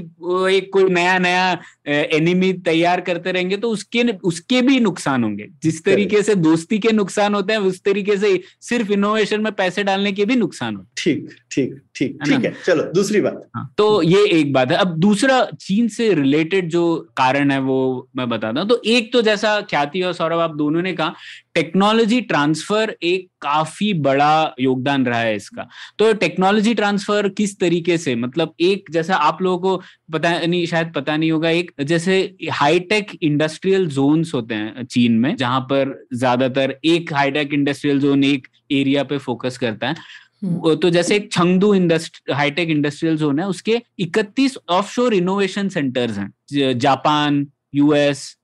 [0.55, 1.45] एक कोई नया नया
[1.87, 6.91] एनिमी तैयार करते रहेंगे तो उसके उसके भी नुकसान होंगे। जिस तरीके से दोस्ती के
[6.91, 11.03] नुकसान होते हैं उस तरीके से सिर्फ़ इनोवेशन में पैसे डालने के भी नुकसान होते
[11.03, 14.95] ठीक ठीक ठीक ठीक है चलो दूसरी बात। हाँ, तो ये एक बात है। अब
[14.99, 19.59] दूसरा चीन से रिलेटेड जो कारण है वो मैं बताता हूँ। तो एक तो जैसा
[19.61, 21.13] ख्याति और सौरभ आप दोनों ने कहा
[21.55, 25.67] टेक्नोलॉजी ट्रांसफ़र एक काफ़ी बड़ा योगदान रहा है इसका।
[25.99, 28.15] तो टेक्नोलॉजी ट्रांसफ़र किस तरीके से?
[28.15, 32.17] मतलब एक जैसा आप लोगों को पता नहीं शायद पता नहीं होगा एक जैसे
[32.51, 38.47] हाईटेक इंडस्ट्रियल जोन्स होते हैं चीन में जहाँ पर ज़्यादातर एक हाईटेक इंडस्ट्रियल जोन एक
[38.71, 39.95] एरिया पे फोकस करता है।
[40.43, 46.17] हम्म। तो जैसे एक Chengdu industry high tech industrial zone है उसके 31 ऑफशोर इनोवेशन सेंटर्स
[46.17, 48.35] हैं जापान यूएस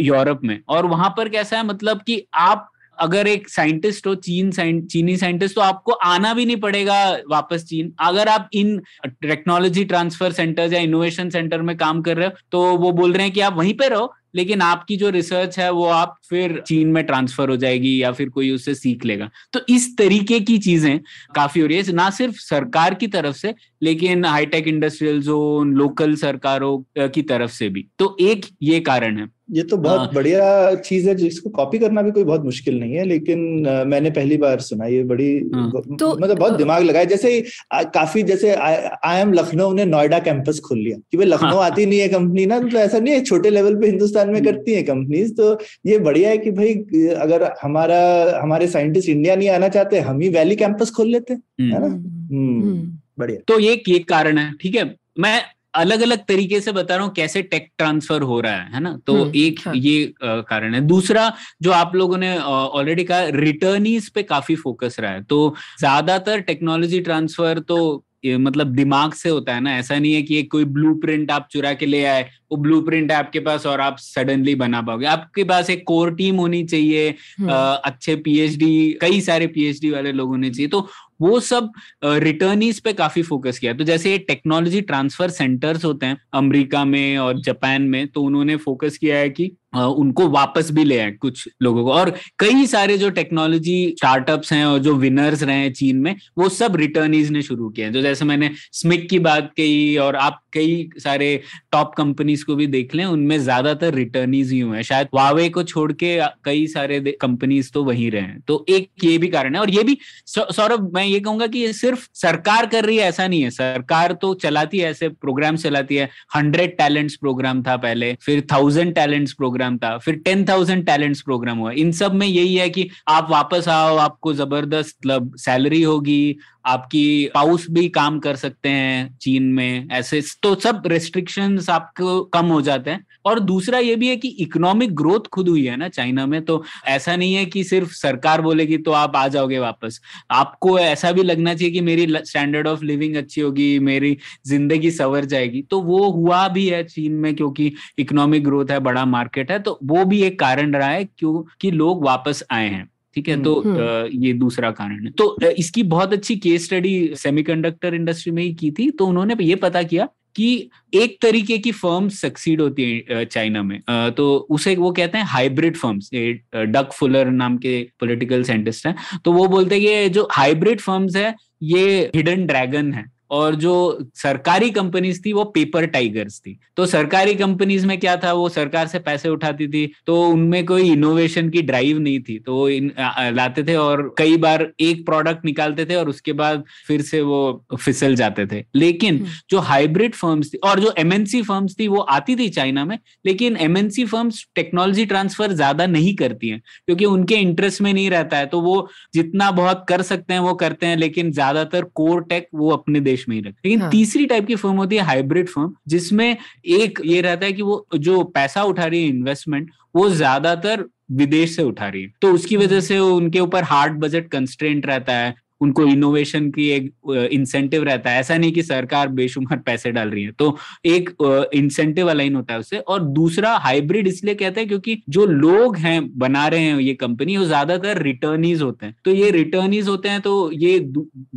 [0.00, 4.50] यूरोप में। और वहाँ पर कैसा है मतलब कि आप अगर एक साइंटिस्ट हो, चीन
[4.82, 6.96] चीनी साइंटिस्ट तो आपको आना भी नहीं पड़ेगा
[7.30, 12.26] वापस चीन। अगर आप इन टेक्नोलॉजी ट्रांसफ़र सेंटर या इनोवेशन सेंटर में काम कर रहे
[12.26, 15.58] हो तो वो बोल रहे हैं कि आप वहीं पे रहो लेकिन आपकी जो रिसर्च
[15.58, 19.30] है वो आप फिर चीन में ट्रांसफ़र हो जाएगी या फिर कोई उससे सीख लेगा
[19.52, 20.98] तो इस तरीके की चीज़ें
[21.34, 26.14] काफ़ी हो रही है ना सिर्फ़ सरकार की तरफ़ से लेकिन हाईटेक इंडस्ट्रियल जोन लोकल
[26.14, 30.74] सरकारों की तरफ़ से भी तो एक ये कारण है ये तो बहुत हाँ। बढ़िया
[30.76, 34.36] चीज़ है जिसको कॉपी करना भी कोई बहुत मुश्किल नहीं है लेकिन आ, मैंने पहली
[34.36, 39.20] बार सुना ये बड़ी हाँ। तो, मतलब बहुत दिमाग लगाया जैसे आ, काफ़ी जैसे आई
[39.20, 42.46] एम लखनऊ ने नोएडा कैंपस खोल लिया कि भाई लखनऊ हाँ। आती नहीं है कंपनी
[42.46, 45.58] ना तो ऐसा नहीं है छोटे लेवल पे हिंदुस्तान में हम्म। करती है कंपनीज़ तो
[45.86, 46.74] ये बढ़िया है कि भाई
[47.16, 48.00] अगर हमारा
[48.42, 52.62] हमारे साइंटिस्ट इंडिया नहीं आना चाहते हम ही वैली कैंपस खोल लेते है ना हम्म।
[52.62, 55.40] हम्म। बढ़िया तो ये कारण है ठीक है मैं
[55.74, 58.96] अलग अलग तरीके से बता रहा हूँ कैसे टेक ट्रांसफ़र हो रहा है है ना
[59.06, 59.74] तो एक हाँ.
[59.74, 65.12] ये कारण है दूसरा जो आप लोगों ने ऑलरेडी कहा रिटर्नीज पे काफ़ी फोकस रहा
[65.12, 67.78] है तो ज़्यादातर टेक्नोलॉजी ट्रांसफ़र तो
[68.24, 71.48] ये मतलब दिमाग से होता है ना ऐसा नहीं है कि एक कोई ब्लूप्रिंट आप
[71.52, 75.44] चुरा के ले आए वो ब्लूप्रिंट है आपके पास और आप सडनली बना पाओगे। आपके
[75.44, 80.28] पास एक कोर टीम होनी चाहिए हम्म, अ, अच्छे पीएचडी कई सारे पीएचडी वाले लोग
[80.28, 80.88] होने चाहिए तो
[81.20, 81.72] वो सब
[82.04, 87.18] रिटर्नीज पे काफ़ी फोकस किया तो जैसे ये टेक्नोलॉजी ट्रांसफ़र सेंटर्स होते हैं अमेरिका में
[87.18, 91.48] और जापान में तो उन्होंने फोकस किया है कि उनको वापस भी ले आए कुछ
[91.62, 95.96] लोगों को। और कई सारे जो टेक्नोलॉजी स्टार्टअप्स हैं और जो विनर्स रहे हैं चीन
[95.96, 99.96] में, वो सब रिटर्नीज ने शुरू किए हैं। जो जैसे मैंने स्मिक की बात कही
[99.96, 101.40] और आप कई सारे
[101.72, 105.62] टॉप कंपनीज़ को भी देख लें, उनमें ज़्यादातर रिटर्नीज ही हुए हैं। शायद वावे को
[105.64, 109.60] छोड़ के कई सारे कंपनीज़ तो वहीं रहे हैं। तो एक ये भी कारण है।
[109.60, 113.26] और ये भी सौरभ, मैं ये कहूँगा कि ये सिर्फ़ सरकार कर रही है, ऐसा
[113.28, 118.12] नहीं है। सरकार तो चलाती है, ऐसे प्रोग्राम चलाती है। हंड्रेड टैलेंट्स प्रोग्राम था पहले,
[118.22, 122.54] फिर थाउज़ेंड टैलेंट्स प्रोग्राम था, फिर टेन थाउज़ेंड टैलेंट्स प्रोग्राम हुआ। इन सब में यही
[122.54, 128.36] है कि आप वापस आओ, आपको ज़बरदस्त मतलब सैलरी होगी आपकी पाउस भी काम कर
[128.36, 133.78] सकते हैं चीन में, ऐसे तो सब रेस्ट्रिक्शंस आपको कम हो जाते हैं। और दूसरा
[133.78, 137.34] ये भी है कि इकोनॉमिक ग्रोथ खुद हुई है ना चाइना में तो ऐसा नहीं
[137.34, 141.72] है कि सिर्फ़ सरकार बोलेगी तो आप आ जाओगे वापस। आपको ऐसा भी लगना चाहिए
[141.72, 144.16] कि मेरी स्टैंडर्ड ऑफ़ लिविंग अच्छी होगी, मेरी
[144.46, 149.04] ज़िंदगी सवर जाएगी। तो वो हुआ भी है चीन में क्योंकि इकोनॉमिक ग्रोथ है, बड़ा
[149.06, 153.28] मार्केट है तो वो भी एक कारण रहा है क्योंकि लोग वापस आए हैं। ठीक
[153.28, 153.42] है?
[153.42, 158.42] तो हम्म। ये दूसरा कारण है। तो इसकी बहुत अच्छी केस स्टडी सेमीकंडक्टर इंडस्ट्री में
[158.42, 162.84] ही की थी। तो उन्होंने ये पता किया कि एक तरीके की फर्म सक्सीड होती
[163.10, 163.80] है चाइना में।
[164.16, 168.94] तो उसे वो कहते हैं हाइब्रिड फर्म्स डक फुलर नाम के पॉलिटिकल साइंटिस्ट हैं।
[169.24, 173.54] तो वो बोलते हैं कि ये जो हाइब्रिड फर्म्स है ये हिडन ड्रैगन है। और
[173.54, 173.72] जो
[174.16, 178.32] सरकारी कंपनीज़ थी वो पेपर टाइगर्स थी। तो सरकारी कंपनीज़ में क्या था?
[178.32, 182.54] वो सरकार से पैसे उठाती थी तो उनमें कोई इनोवेशन की ड्राइव नहीं थी। तो
[182.54, 186.64] वो इन, आ, लाते थे और कई बार एक प्रोडक्ट निकालते थे और उसके बाद
[186.86, 187.40] फिर से वो
[187.78, 192.00] फिसल जाते थे। लेकिन हम्म। जो हाइब्रिड फर्म्स थी और जो एमएनसी फर्म्स थी वो
[192.10, 197.34] आती थी चाइना में लेकिन एमएनसी फर्म्स टेक्नोलॉजी ट्रांसफ़र ज़्यादा नहीं करती हैं क्योंकि उनके
[197.36, 200.96] इंटरेस्ट में नहीं रहता है। तो वो जितना बहुत कर सकते हैं वो करते हैं
[200.96, 204.54] लेकिन ज़्यादातर कोर टेक वो अपने देश में ही रखते लेकिन हाँ। तीसरी टाइप की
[204.54, 208.84] फर्म होती है हाइब्रिड फर्म जिसमें एक ये रहता है कि वो जो पैसा उठा
[208.84, 213.40] रही है इन्वेस्टमेंट वो ज़्यादातर विदेश से उठा रही है। तो उसकी वजह से उनके
[213.40, 216.90] ऊपर हार्ड बजट कंस्ट्रेंट रहता है उनको इनोवेशन की एक
[217.32, 221.10] इंसेंटिव रहता है। ऐसा नहीं कि सरकार बेशुमार पैसे डाल रही है। तो एक
[221.54, 226.00] इंसेंटिव अलाइन होता है उससे। और दूसरा हाइब्रिड इसलिए कहते हैं क्योंकि जो लोग हैं
[226.18, 230.20] बना रहे हैं ये कंपनी वो ज़्यादातर रिटर्नीज होते हैं। तो ये रिटर्नीज होते हैं
[230.20, 230.78] तो ये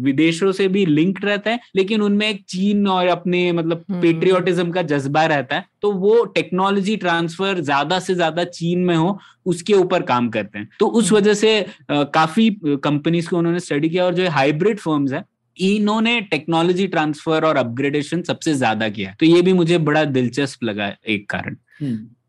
[0.02, 4.72] विदेशों से भी लिंक्ड रहता है लेकिन उनमें एक चीन और अपने मतलब हम्म। पेट्रियोटिज्म
[4.72, 9.74] का जज्बा रहता है। तो वो टेक्नोलॉजी ट्रांसफ़र ज़्यादा से ज़्यादा चीन में हो उसके
[9.74, 14.06] ऊपर काम करते हैं। तो उस हम्म। वजह से काफ़ी कंपनीज़ को उन्होंने स्टडी किया
[14.06, 15.24] और जो हाइब्रिड फर्म्स है
[15.58, 20.64] इन्होंने टेक्नोलॉजी ट्रांसफ़र और अपग्रेडेशन सबसे ज़्यादा किया है। तो ये भी मुझे बड़ा दिलचस्प
[20.64, 21.56] लगा एक कारण।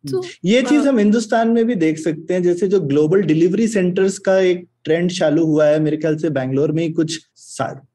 [0.05, 4.19] तो ये चीज़ हम हिंदुस्तान में भी देख सकते हैं जैसे जो ग्लोबल डिलीवरी सेंटर्स
[4.19, 7.21] का एक ट्रेंड चालू हुआ है मेरे ख्याल से बैंगलोर में ही कुछ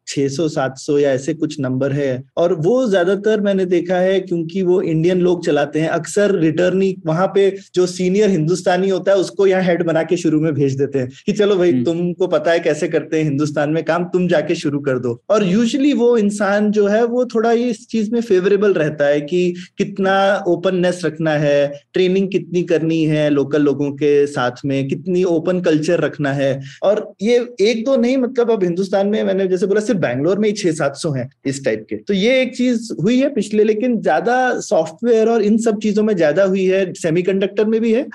[0.08, 4.20] छह सौ सात सौ या ऐसे कुछ नंबर है। और वो ज़्यादातर मैंने देखा है
[4.22, 9.18] क्योंकि वो इंडियन लोग चलाते हैं। अक्सर रिटर्निंग वहाँ पे जो सीनियर हिंदुस्तानी होता है
[9.18, 12.28] उसको यहाँ हेड बना के शुरू में भेज देते हैं कि चलो भाई हम्म। तुमको
[12.28, 15.94] पता है कैसे करते हैं हिंदुस्तान में काम तुम जाके शुरू कर दो। और यूजली
[15.96, 20.16] वो इंसान जो है वो थोड़ा ये इस चीज़ में फेवरेबल रहता है कि कितना
[20.48, 26.00] ओपननेस रखना है ट्रेनिंग कितनी करनी है लोकल लोगों के साथ में कितनी ओपन कल्चर
[26.00, 26.50] रखना है।
[26.84, 30.48] और ये एक दो नहीं मतलब अब हिंदुस्तान में मैंने जैसे बोला सिर्फ़ बैंगलोर में
[30.50, 33.64] ही छह सात सौ हैं इस टाइप के। तो ये एक चीज़ हुई है पिछले,
[33.64, 38.06] लेकिन ज़्यादा सॉफ्टवेयर और इन सब चीज़ों में ज़्यादा हुई है। सेमीकंडक्टर में भी है।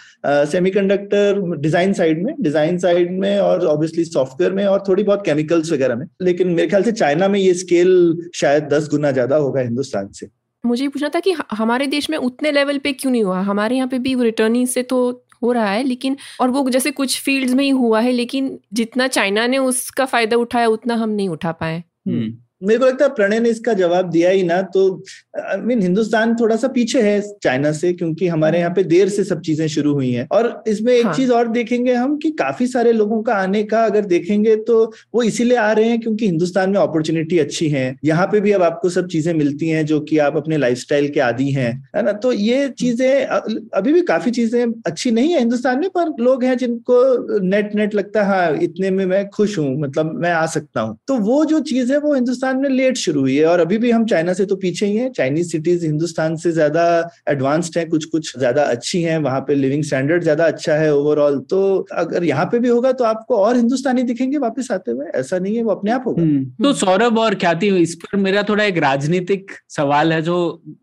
[0.47, 5.73] सेमीकंडक्टर डिज़ाइन साइड में डिज़ाइन साइड में और ऑब्वियसली सॉफ्टवेयर में और थोड़ी बहुत केमिकल्स
[5.73, 7.91] वगैरह में। लेकिन मेरे ख्याल से चाइना में ये स्केल
[8.35, 10.29] शायद दस गुना ज़्यादा होगा हिंदुस्तान से।
[10.65, 13.41] मुझे पूछना था कि हमारे देश में उतने लेवल पे क्यों नहीं हुआ?
[13.43, 14.99] हमारे यहाँ पे भी रिटर्निंग से तो
[15.43, 19.09] हो रहा है, लेकिन और वो जैसे कुछ फील्ड्स में ही हुआ है, लेकिन जितना
[19.09, 23.11] चाइना ने उसका फ़ायदा उठाया, उतना हम नहीं उठा पाए। हम्म। मेरे को लगता है
[23.15, 24.83] प्रणय ने इसका जवाब दिया ही ना तो
[25.41, 29.25] आई मीन हिंदुस्तान थोड़ा सा पीछे है चाइना से क्योंकि हमारे यहाँ पे देर से
[29.25, 32.67] सब चीज़ें शुरू हुई हैं। और इसमें एक हाँ। चीज़ और देखेंगे हम कि काफ़ी
[32.67, 36.71] सारे लोगों का आने का अगर देखेंगे तो वो इसीलिए आ रहे हैं क्योंकि हिंदुस्तान
[36.71, 40.19] में अपॉर्चुनिटी अच्छी है। यहाँ पे भी अब आपको सब चीज़ें मिलती हैं जो कि
[40.19, 42.13] आप अपने लाइफ के आदि हैं है ना?
[42.13, 46.57] तो ये चीज़ें अभी भी काफ़ी चीज़ें अच्छी नहीं है हिंदुस्तान में पर लोग हैं
[46.59, 50.81] जिनको नेट नेट लगता है हाँ इतने में मैं खुश हूँ मतलब मैं आ सकता
[50.81, 53.61] हूँ। तो वो जो चीज़ है वो हिंदुस्तान हिंदुस्तान में लेट शुरू हुई है और
[53.61, 56.85] अभी भी हम चाइना से तो पीछे ही हैं। चाइनीज़ सिटीज़ हिंदुस्तान से ज़्यादा
[57.29, 61.39] एडवांस्ड हैं कुछ कुछ ज़्यादा अच्छी हैं वहाँ पे लिविंग स्टैंडर्ड ज़्यादा अच्छा है ओवरऑल
[61.51, 61.61] तो
[61.95, 65.07] अगर यहाँ पे भी होगा तो आपको और हिंदुस्तानी दिखेंगे वापस आते हुए?
[65.15, 68.43] ऐसा नहीं है वो अपने आप होगा। हम्म, तो सौरभ और ख्याति इस पर मेरा
[68.49, 70.37] थोड़ा एक राजनीतिक सवाल है जो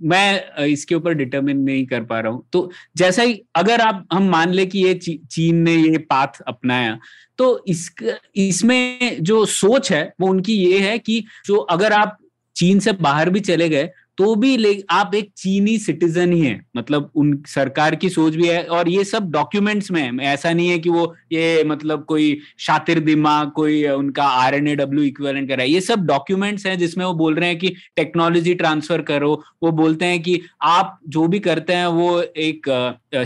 [0.04, 4.30] मैं इसके ऊपर डिटर्मिन नहीं कर पा रहा हूँ। तो जैसा ही अगर आप हम
[4.30, 6.98] मान ले कि ये चीन ने ये पाथ अपनाया
[7.40, 7.92] तो इस
[8.36, 12.18] इसमें जो सोच है, वो उनकी ये है कि जो अगर आप
[12.56, 13.90] चीन से बाहर भी चले गए
[14.20, 18.48] तो भी ले, आप एक चीनी सिटीजन ही है। मतलब उन, सरकार की सोच भी
[18.48, 22.40] है और ये सब डॉक्यूमेंट्स में है। ऐसा नहीं है कि वो, ये मतलब कोई
[22.60, 26.66] शातिर दिमाग, कोई उनका R N A W equivalent कर रहा है। ये सब डॉक्यूमेंट्स
[26.66, 29.32] हैं जिसमें वो बोल रहे हैं कि टेक्नोलॉजी ट्रांसफ़र करो।
[29.64, 32.70] वो बोलते हैं कि आप जो भी करते हैं, वो एक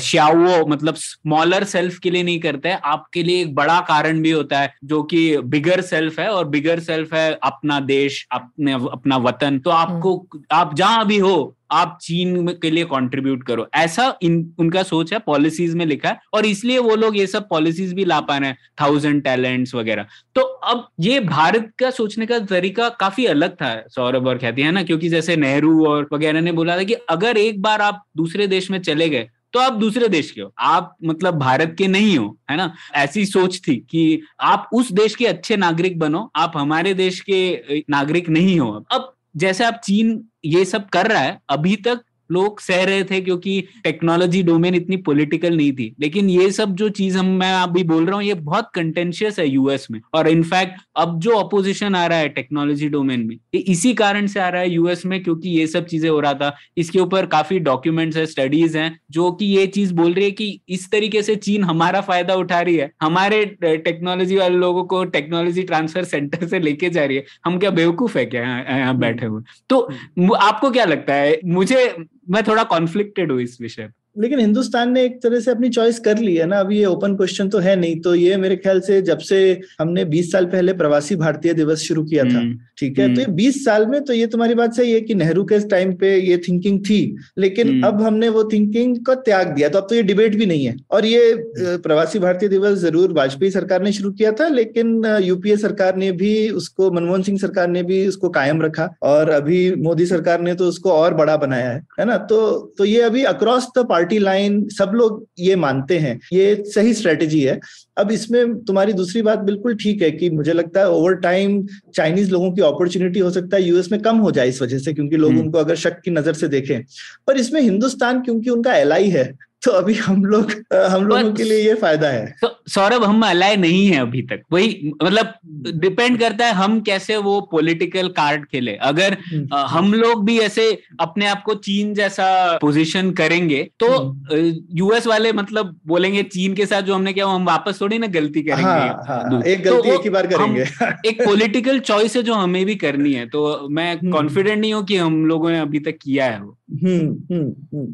[0.02, 4.32] श्याओ मतलब स्मॉलर सेल्फ के लिए नहीं करते हैं। आपके लिए एक बड़ा कारण भी
[4.32, 9.18] होता है, जो कि बिगर सेल्फ है और बिगर सेल्फ है अपना देश, अपने, अपना
[9.18, 14.34] वतन। तो आपको, आप जहाँ भी हो, आप चीन के लिए कंट्रीब्यूट करो। ऐसा इन,
[14.60, 18.06] उनका सोच है पॉलिसीज़ में लिखा है, और इसलिए वो लोग ये सब पॉलिसीज़ भी
[18.06, 22.89] ला पा रहे हैं थाउज़ेंड टैलेंट्स वगैरह। तो अब ये भारत का सोचने का तरीका
[23.00, 24.84] काफ़ी अलग था, सौरभ और ख्याति, है ना?
[24.84, 28.69] क्योंकि जैसे नेहरू और वगैरह ने बोला था कि अगर एक बार आप दूसरे देश
[28.72, 32.38] में चले गए तो आप दूसरे देश के हो। आप मतलब भारत के नहीं हो,
[32.52, 32.74] है ना?
[32.96, 37.84] ऐसी सोच थी कि आप उस देश के अच्छे नागरिक बनो, आप हमारे देश के
[37.89, 42.60] नागरिक नहीं हो। अब जैसे आप चीन ये सब कर रहा है अभी तक लोग
[42.62, 47.18] सह रहे थे क्योंकि टेक्नोलॉजी डोमेन इतनी पॉलिटिकल नहीं थी। लेकिन ये सब जो चीज़
[47.18, 51.20] हम, मैं अभी बोल रहा हूँ, ये बहुत कंटेंशियस है यूएस में। और इनफैक्ट अब
[51.20, 54.70] जो अपोजिशन आ रहा है टेक्नोलॉजी डोमेन में, ये इसी कारण से आ रहा है
[54.70, 58.78] यूएस में क्योंकि ये सब चीज़ें हो रहा था। इसके ऊपर काफ़ी डॉक्यूमेंट्स है स्टडीज़
[58.78, 62.36] हैं, जो कि ये चीज़ बोल रही है कि इस तरीके से चीन हमारा फ़ायदा
[62.36, 67.18] उठा रही है। हमारे टेक्नोलॉजी वाले लोगों को टेक्नोलॉजी ट्रांसफ़र सेंटर से लेके जा रही
[67.18, 69.42] है। हम क्या बेवकूफ़ है क्या यहाँ बैठे हुए?
[69.70, 71.40] तो आपको क्या लगता है?
[71.46, 71.96] मुझे
[72.30, 76.17] मैं थोड़ा कॉन्फ्लिक्टेड हूँ इस विषय लेकिन हिंदुस्तान ने एक तरह से अपनी चॉइस कर
[76.17, 79.02] ली है ना अभी ये ओपन क्वेश्चन तो है नहीं तो ये मेरे ख्याल से
[79.04, 79.39] जब से
[79.80, 83.28] हमने 20 साल पहले प्रवासी भारतीय दिवस शुरू किया था हम्म, ठीक है तो ये
[83.28, 86.15] 20 हम्म। साल में तो ये तुम्हारी बात सही है कि नेहरू के टाइम पे
[86.17, 86.99] ये थिंकिंग थी
[87.38, 90.45] लेकिन हम्म। अब हमने वो थिंकिंग को त्याग दिया तो अब तो ये डिबेट भी
[90.45, 91.34] नहीं है और ये
[91.80, 96.34] प्रवासी भारतीय दिवस ज़रूर वाजपेयी सरकार ने शुरू किया था लेकिन यूपीए सरकार ने भी
[96.54, 100.67] उसको मनमोहन सिंह सरकार ने भी उसको कायम रखा और अभी मोदी सरकार ने तो
[100.67, 102.39] उसको और बड़ा बनाया है है ना तो
[102.78, 106.94] तो ये अभी across the party party line सब लोग ये मानते हैं ये सही
[106.94, 107.60] स्ट्रेटेजी है
[107.98, 111.62] अब इसमें तुम्हारी दूसरी बात बिल्कुल ठीक है कि मुझे लगता है ओवर टाइम
[111.92, 114.94] चाइनीज़ लोगों की अपॉर्चुनिटी हो सकता है यूएस में कम हो जाए इस वजह से
[114.94, 116.80] क्योंकि लोग हम्म। उनको अगर शक की नज़र से देखें
[117.28, 119.32] पर इसमें हिंदुस्तान क्योंकि उनका एलाई है
[119.63, 123.56] तो अभी हम लोग हम लोगों के लिए ये फ़ायदा है। तो सौरभ हम अलाय
[123.56, 125.34] नहीं है अभी तक। वही मतलब
[125.80, 130.67] डिपेंड करता है हम कैसे वो पॉलिटिकल कार्ड खेले। अगर हम्म। हम लोग भी ऐसे
[130.99, 133.88] अपने आप को चीन जैसा पोजीशन करेंगे तो
[134.32, 138.08] यूएस हम्म। वाले मतलब बोलेंगे चीन के साथ जो हमने किया हम वापस थोड़ी ना
[138.10, 140.65] गलती करेंगे। हाँ, हाँ, एक गलती तो एक ही बार करेंगे।
[141.10, 144.84] एक पॉलिटिकल चॉइस है जो हमें भी करनी है। तो मैं कॉन्फिडेंट हम्म। नहीं हूँ
[144.86, 146.58] कि हम लोगों ने अभी तक किया है वो।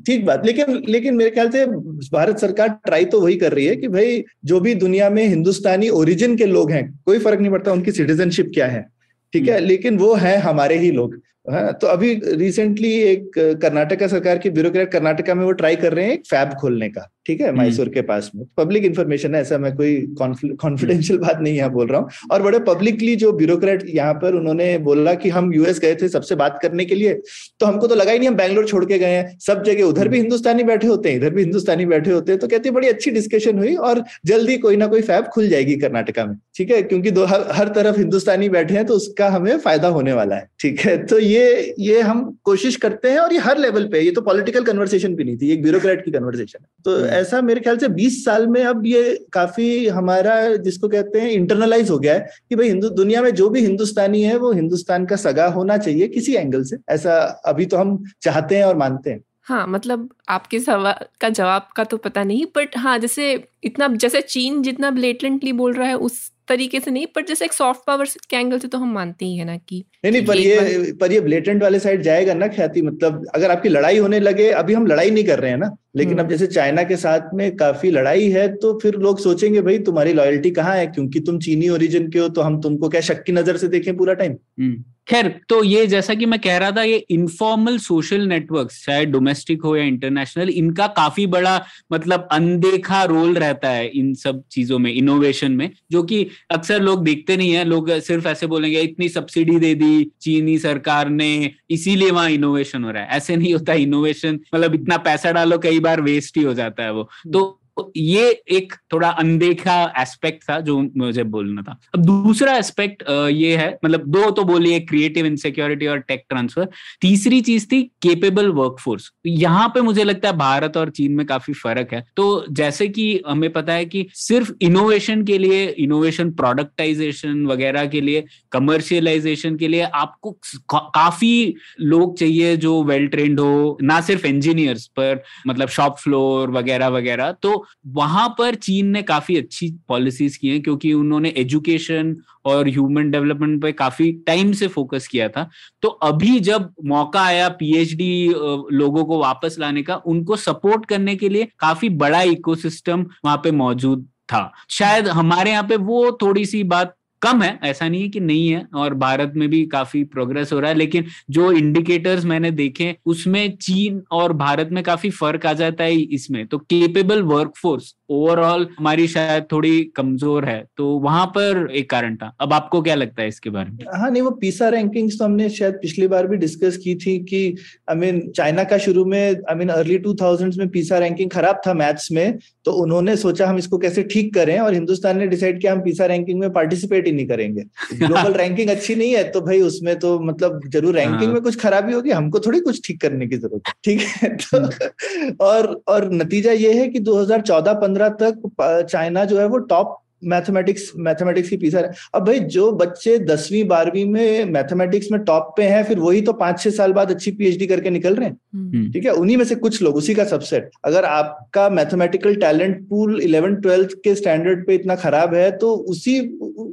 [0.05, 3.65] ठीक बात। लेकिन लेकिन मेरे ख्याल से से भारत सरकार ट्राई तो वही कर रही
[3.65, 7.51] है कि भाई जो भी दुनिया में हिंदुस्तानी ओरिजिन के लोग हैं कोई फ़र्क नहीं
[7.51, 8.85] पड़ता उनकी सिटीजनशिप क्या है।
[9.33, 9.57] ठीक है?
[9.57, 11.15] हम्म। लेकिन वो है हमारे ही लोग।
[11.51, 16.05] हाँ तो अभी रिसेंटली एक कर्नाटका सरकार के ब्यूरोक्रेट कर्नाटका में वो ट्राई कर रहे
[16.05, 19.41] हैं एक फैब खोलने का। ठीक है हम्म। मैसूर के पास में। पब्लिक इन्फॉर्मेशन है
[19.41, 23.31] ऐसा मैं कोई कॉन्फिडेंशियल हम्म। बात नहीं यहाँ बोल रहा हूँ। और बड़े पब्लिकली जो
[23.33, 27.13] ब्यूरोक्रेट यहाँ पर उन्होंने बोला कि हम यूएस गए थे सबसे बात करने के लिए
[27.59, 30.07] तो हमको तो लगा ही नहीं हम बैंगलोर छोड़ के गए हैं। सब जगह उधर
[30.07, 32.87] भी हम्म। हिंदुस्तानी बैठे होते हैं इधर भी हिंदुस्तानी बैठे होते हैं। तो कहती बड़ी
[32.87, 36.81] अच्छी डिस्कशन हुई और जल्दी कोई ना कोई फैब खुल जाएगी कर्नाटका में। ठीक है
[36.83, 40.49] क्योंकि दो हर, हर तरफ़ हिंदुस्तानी बैठे हैं तो उसका हमें फ़ायदा होने वाला है।
[40.59, 44.11] ठीक है तो ये ये हम कोशिश करते हैं और ये हर लेवल पे ये
[44.11, 47.77] तो पॉलिटिकल कन्वर्सेशन भी नहीं थी एक ब्यूरोक्रेट की कन्वर्सेशन है। तो ऐसा मेरे ख्याल
[47.77, 49.01] से 20 साल में अब ये
[49.33, 53.49] काफ़ी हमारा जिसको कहते हैं इंटरनलाइज हो गया है कि भाई हिंदू दुनिया में जो
[53.49, 57.77] भी हिंदुस्तानी है वो हिंदुस्तान का सगा होना चाहिए किसी एंगल से। ऐसा अभी तो
[57.77, 62.23] हम चाहते हैं और मानते हैं। हाँ मतलब आपके सवाल का जवाब का तो पता
[62.23, 63.31] नहीं बट हाँ जैसे
[63.63, 67.53] इतना जैसे चीन जितना ब्लेटेंटली बोल रहा है उस तरीके से नहीं पर जैसे एक
[67.53, 70.37] सॉफ्ट पावर के एंगल से तो हम मानते ही है ना कि नहीं नहीं पर
[70.37, 74.49] ये पर ये ब्लेटेंट वाले साइड जाएगा ना ख्याति मतलब अगर आपकी लड़ाई होने लगे
[74.61, 77.33] अभी हम लड़ाई नहीं कर रहे हैं ना लेकिन हम्म। अब जैसे चाइना के साथ
[77.33, 80.85] में काफ़ी लड़ाई है तो फिर लोग सोचेंगे भाई तुम्हारी लॉयल्टी कहाँ है?
[80.87, 83.95] क्योंकि तुम चीनी ओरिजिन के हो तो हम तुमको क्या शक की नज़र से देखें
[83.97, 88.27] पूरा टाइम हम्म। खैर तो ये जैसा कि मैं कह रहा था ये इनफॉर्मल सोशल
[88.27, 91.55] नेटवर्क चाहे डोमेस्टिक हो या इंटरनेशनल इनका काफ़ी बड़ा
[91.93, 97.03] मतलब अनदेखा रोल रहता है इन सब चीज़ों में इनोवेशन में जो कि अक्सर लोग
[97.03, 101.29] देखते नहीं है। लोग सिर्फ़ ऐसे बोलेंगे इतनी सब्सिडी दे दी चीनी सरकार ने
[101.69, 105.78] इसीलिए वहाँ इनोवेशन हो रहा है। ऐसे नहीं होता। इनोवेशन मतलब इतना पैसा डालो कई
[105.79, 107.58] बार वेस्ट ही हो जाता है वो। तो
[107.97, 113.69] ये एक थोड़ा अनदेखा एस्पेक्ट था जो मुझे बोलना था। अब दूसरा एस्पेक्ट ये है
[113.85, 116.67] मतलब दो तो बोलिए क्रिएटिव इनसिक्योरिटी और टेक ट्रांसफ़र
[117.01, 121.53] तीसरी चीज़ थी केपेबल वर्कफोर्स यहाँ पे मुझे लगता है भारत और चीन में काफ़ी
[121.55, 127.45] फ़र्क है। तो जैसे कि हमें पता है कि सिर्फ़ इनोवेशन के लिए इनोवेशन प्रोडक्टाइजेशन
[127.45, 130.31] वगैरह के लिए कमर्शियलाइजेशन के लिए आपको
[130.71, 136.87] काफ़ी लोग चाहिए जो वेल ट्रेंड हो, ना सिर्फ़ इंजीनियर्स पर मतलब शॉप फ्लोर वगैरह
[136.89, 142.67] वगैरह। तो वहाँ पर चीन ने काफ़ी अच्छी पॉलिसीज़ की हैं, क्योंकि उन्होंने एजुकेशन और
[142.69, 145.49] ह्यूमन डेवलपमेंट पे काफ़ी टाइम से फोकस किया था।
[145.81, 148.27] तो अभी जब मौका आया पीएचडी
[148.73, 153.51] लोगों को वापस लाने का, उनको सपोर्ट करने के लिए काफ़ी बड़ा इकोसिस्टम वहाँ पे
[153.53, 158.09] मौजूद था। शायद हमारे यहाँ पे वो थोड़ी सी बात कम है, ऐसा नहीं है
[158.09, 162.25] कि नहीं है और भारत में भी काफ़ी प्रोग्रेस हो रहा है, लेकिन जो इंडिकेटर्स
[162.25, 167.21] मैंने देखे, उसमें चीन और भारत में काफ़ी फ़र्क आ जाता है इसमें। तो केपेबल
[167.23, 172.81] वर्कफोर्स ओवरऑल हमारी शायद थोड़ी कमज़ोर है तो वहाँ पर एक कारण था अब आपको
[172.81, 176.07] क्या लगता है इसके बारे में हाँ नहीं वो पीसा रैंकिंग्स तो हमने शायद पिछली
[176.07, 177.43] बार भी डिस्कस की थी कि
[177.89, 180.15] आई मीन चाइना का शुरू में आई मीन अर्ली टू
[180.57, 184.57] में पीसा रैंकिंग खराब था मैथ्स में तो उन्होंने सोचा हम इसको कैसे ठीक करें
[184.59, 187.61] और हिंदुस्तान ने डिसाइड किया हम पीसा रैंकिंग में पार्टिसिपेट ही नहीं करेंगे
[187.95, 191.59] ग्लोबल रैंकिंग अच्छी नहीं है तो भाई उसमें तो मतलब ज़रूर रैंकिंग हाँ। में कुछ
[191.59, 196.09] खराबी होगी हमको थोड़ी कुछ ठीक करने की ज़रूरत है ठीक है तो। और और
[196.13, 201.79] नतीजा ये है कि 2014-15 तक चाइना जो है वो टॉप मैथमेटिक्स मैथमेटिक्स की पीसा
[201.79, 206.21] है। अब भाई जो बच्चे दसवीं बारहवीं में मैथमेटिक्स में टॉप पे हैं फिर वही
[206.21, 209.11] तो पाँच छह साल बाद अच्छी पीएचडी करके निकल रहे हैं। हम्म। ठीक है?
[209.11, 213.93] उन्हीं में से कुछ लोग उसी का सबसेट अगर आपका mathematical talent pool eleven twelfth
[214.03, 216.19] के स्टैंडर्ड पे इतना खराब है तो उसी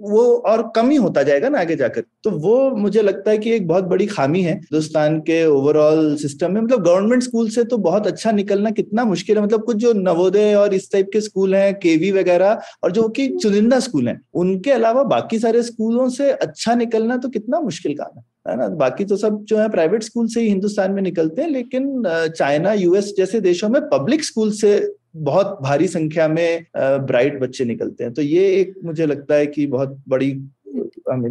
[0.06, 3.50] वो और कम ही होता जाएगा ना आगे जाकर। तो वो मुझे लगता है कि
[3.52, 7.78] एक बहुत बड़ी खामी है हिंदुस्तान के ओवरऑल सिस्टम में। मतलब गवर्नमेंट स्कूल से तो
[7.78, 11.54] बहुत अच्छा निकलना कितना मुश्किल है। मतलब कुछ जो नवोदय और इस टाइप के स्कूल
[11.54, 16.30] हैं केवी वगैरह और जो कि चुनिंदा स्कूल हैं। उनके अलावा बाकी सारे स्कूलों से
[16.32, 18.68] अच्छा निकलना तो कितना मुश्किल काम है है ना?
[18.76, 22.72] बाकी तो सब जो है प्राइवेट स्कूल से ही हिंदुस्तान में निकलते हैं, लेकिन चाइना
[22.74, 24.80] यूएस जैसे देशों में पब्लिक स्कूल से
[25.18, 29.66] बहुत भारी संख्या में ब्राइट बच्चे निकलते हैं। तो ये एक मुझे लगता है कि
[29.68, 30.30] बहुत बड़ी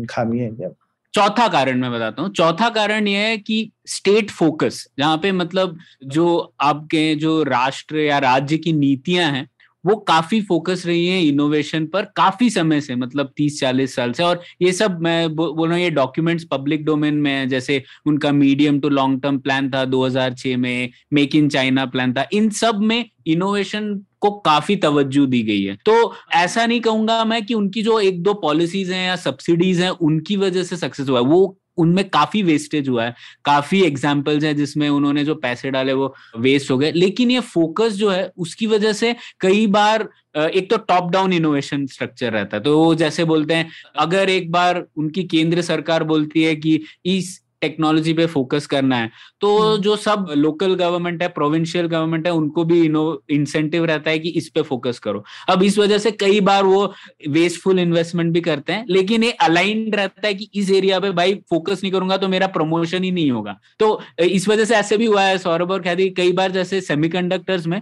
[0.10, 0.74] खामी है
[1.14, 5.78] चौथा कारण मैं बताता हूँ। चौथा कारण यह है कि स्टेट फोकस जहाँ पे मतलब
[6.06, 9.48] जो आपके जो राष्ट्र या राज्य की नीतियाँ हैं
[9.86, 14.24] वो काफ़ी फोकस रही है इनोवेशन पर काफ़ी समय से मतलब तीस चालीस साल से।
[14.24, 18.32] और ये सब मैं बोल रहा हूँ, ये डॉक्यूमेंट्स पब्लिक डोमेन में है, जैसे उनका
[18.32, 22.80] medium to long term plan था 2006 में मेक इन चाइना प्लान था। इन सब
[22.82, 27.82] में इनोवेशन को काफ़ी तवज्जो दी गई है। तो ऐसा नहीं कहूँगा मैं कि उनकी
[27.84, 31.58] जो एक दो पॉलिसीज़ हैं या सब्सिडीज हैं, उनकी वजह से सक्सेस हुआ है। वो
[31.78, 36.72] उनमें काफ़ी वेस्टेज हुआ है। काफ़ी एग्जाम्पल्स हैं जिसमें उन्होंने जो पैसे डाले वो वेस्ट
[36.72, 40.08] हो गए। लेकिन ये फोकस जो है, उसकी वजह से कई बार
[40.38, 44.52] एक तो टॉप डाउन इनोवेशन स्ट्रक्चर रहता है। तो वो जैसे बोलते हैं, अगर एक
[44.52, 49.10] बार उनकी केंद्र सरकार बोलती है कि इस टेक्नोलॉजी पे फोकस करना है।
[49.42, 54.10] तो हम्म। जो सब लोकल गवर्नमेंट है प्रोविंशियल गवर्नमेंट है उनको भी इनो इंसेंटिव रहता
[54.10, 56.94] है कि इस पे फोकस करो। अब इस वजह से कई बार वो
[57.30, 61.34] वेस्टफुल इन्वेस्टमेंट भी करते हैं लेकिन ये अलाइंड रहता है कि इस एरिया पे भाई
[61.50, 65.06] फोकस नहीं करूँगा तो मेरा प्रमोशन ही नहीं होगा। तो इस वजह से ऐसे भी
[65.06, 67.82] हुआ है सौरभ और ख्याति कई बार जैसे सेमीकंडक्टर्स में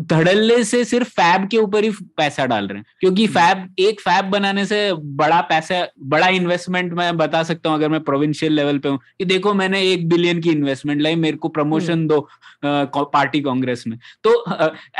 [0.00, 4.00] धड़ल्ले से सिर्फ़ फैब के ऊपर ही पैसा डाल रहे हैं। क्योंकि फैब हम्म। एक
[4.00, 8.78] फैब बनाने से बड़ा पैसा बड़ा इन्वेस्टमेंट मैं बता सकता हूँ अगर मैं प्रोविंशियल लेवल
[8.78, 12.28] पे हूँ कि देखो मैंने एक बिलियन की इन्वेस्टमेंट लाई मेरे को प्रमोशन हम्म। दो
[12.64, 14.44] आ, पार्टी कांग्रेस में। तो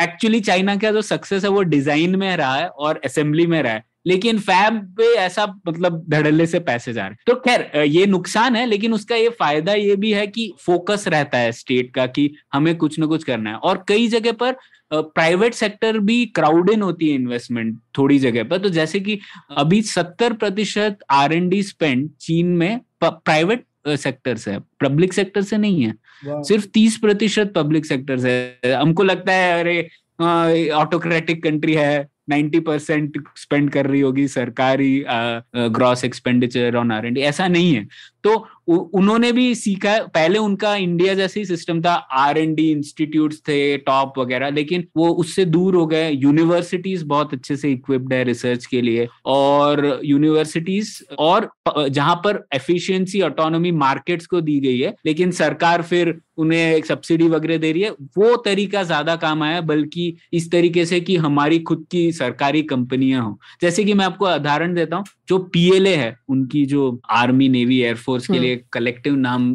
[0.03, 3.73] एक्चुअली चाइना का जो सक्सेस है वो डिज़ाइन में रहा है और असेंबली में रहा
[3.73, 8.05] है। लेकिन फैब पे ऐसा मतलब धड़ल्ले से पैसे जा रहे हैं। तो खैर ये
[8.07, 12.07] नुकसान है लेकिन उसका ये फ़ायदा ये भी है कि फोकस रहता है स्टेट का
[12.07, 14.57] कि हमें कुछ ना कुछ करना है। और कई जगह पर
[14.91, 19.19] प्राइवेट सेक्टर भी क्राउड इन होती है इन्वेस्टमेंट थोड़ी जगह पर। तो जैसे कि
[19.57, 25.57] अभी सत्तर प्रतिशत आर एन डी स्पेंड चीन में प्राइवेट सेक्टर से पब्लिक सेक्टर से
[25.59, 28.35] नहीं है। सिर्फ़ तीस प्रतिशत पब्लिक सेक्टर से
[28.67, 36.05] हमको लगता है अरे ऑटोक्रेटिक कंट्री है। नाइन्टी परसेंट स्पेंड कर रही होगी सरकारी gross
[36.05, 37.87] expenditure on R and ऐसा नहीं है।
[38.25, 42.71] तो उन्होंने भी सीखा है। पहले उनका इंडिया जैसे ही सिस्टम था आर एंड डी
[42.73, 48.13] इंस्टीट्यूट थे टॉप वगैरह, लेकिन वो उससे दूर हो गए। यूनिवर्सिटीज बहुत अच्छे से इक्विप्ड
[48.13, 54.79] है रिसर्च के लिए। और यूनिवर्सिटीज और, जहाँ पर एफिशिएंसी ऑटोनॉमी मार्केट्स को दी गई
[54.79, 59.43] है, लेकिन सरकार फिर उन्हें एक सब्सिडी वगैरह दे रही है। वो तरीका ज़्यादा काम
[59.43, 64.05] आया, बल्कि इस तरीके से कि हमारी खुद की सरकारी कंपनियाँ हो। जैसे कि मैं
[64.05, 69.17] आपको उदाहरण देता हूँ जो पीएलए है उनकी जो आर्मी नेवी एयरफोर्स के लिए कलेक्टिव
[69.17, 69.55] नाम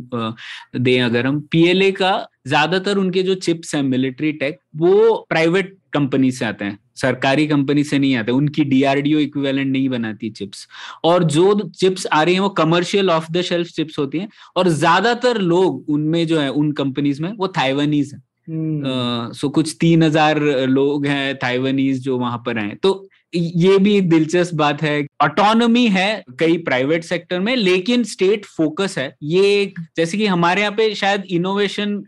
[0.78, 2.14] दें अगर हम पीएलए का
[2.48, 7.84] ज़्यादातर उनके जो चिप्स हैं मिलिट्री टेक वो प्राइवेट कंपनी से आते हैं। सरकारी कंपनी
[7.84, 10.68] से नहीं आते उनकी डीआरडीओ इक्विवेलेंट नहीं बनाती चिप्स
[11.04, 14.70] और जो चिप्स आ रही हैं वो commercial off the shelf chips होती हैं और
[14.70, 20.04] ज़्यादातर लोग उनमें जो है उन कंपनीज़ में वो थाइवानीज है। सो so कुछ तीन
[20.04, 25.86] हज़ार लोग हैं थाइवानीज जो वहाँ पर हैं। तो ये भी दिलचस्प बात है। ऑटोनोमी
[25.88, 30.94] है कई प्राइवेट सेक्टर में लेकिन स्टेट फोकस है। ये जैसे कि हमारे यहाँ पे
[30.96, 32.04] शायद innovation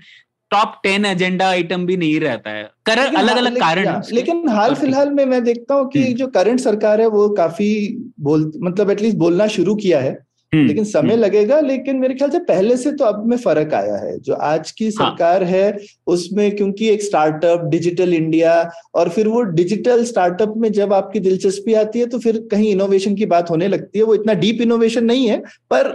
[0.51, 5.09] top ten agenda item भी नहीं रहता है। कर अलग अलग कारण लेकिन हाल फ़िलहाल
[5.09, 7.71] में मैं देखता हूँ कि हम्म। जो करंट सरकार है वो काफ़ी
[8.19, 10.17] बोल मतलब एटलीस्ट बोलना शुरू किया है।
[10.53, 13.95] लेकिन समय हम्म। लगेगा लेकिन मेरे ख्याल से पहले से तो अब में फ़र्क आया
[13.97, 15.51] है जो आज की हाँ। सरकार हाँ.
[15.51, 15.77] है
[16.07, 18.55] उसमें क्योंकि एक स्टार्टअप डिजिटल इंडिया
[18.95, 23.15] और फिर वो डिजिटल स्टार्टअप में जब आपकी दिलचस्पी आती है तो फिर कहीं इनोवेशन
[23.15, 25.37] की बात होने लगती है वो इतना डीप इनोवेशन नहीं है
[25.69, 25.93] पर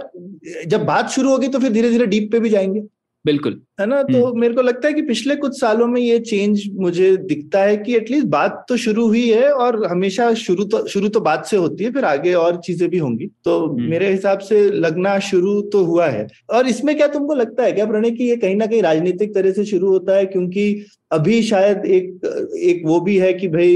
[0.67, 2.81] जब बात शुरू होगी तो फिर धीरे धीरे डीप पे भी जाएँगे
[3.27, 4.01] बिल्कुल। है ना?
[4.03, 7.61] तो हम्म। मेरे को लगता है कि पिछले कुछ सालों में ये चेंज मुझे दिखता
[7.61, 11.45] है कि एटलीस्ट बात तो शुरू हुई है और हमेशा शुरू तो शुरू तो बात
[11.45, 15.17] से होती है फिर आगे और चीज़ें भी होंगी। तो हम्म। मेरे हिसाब से लगना
[15.21, 18.55] शुरू तो हुआ है। और इसमें क्या तुमको लगता है क्या प्रणय की ये कहीं
[18.55, 20.25] ना कहीं राजनीतिक तरह से शुरू होता है?
[20.27, 22.25] क्योंकि अभी शायद एक
[22.61, 23.75] एक वो भी है कि भाई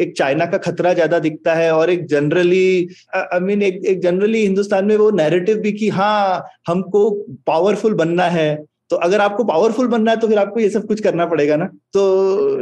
[0.00, 4.42] एक चाइना का खतरा ज़्यादा दिखता है और एक जनरली आई मीन एक एक जनरली
[4.42, 7.10] हिंदुस्तान में वो नैरेटिव भी कि हाँ हमको
[7.46, 8.48] पावरफुल बनना है।
[8.94, 11.64] तो अगर आपको पावरफुल बनना है तो फिर आपको ये सब कुछ करना पड़ेगा ना
[11.92, 12.02] तो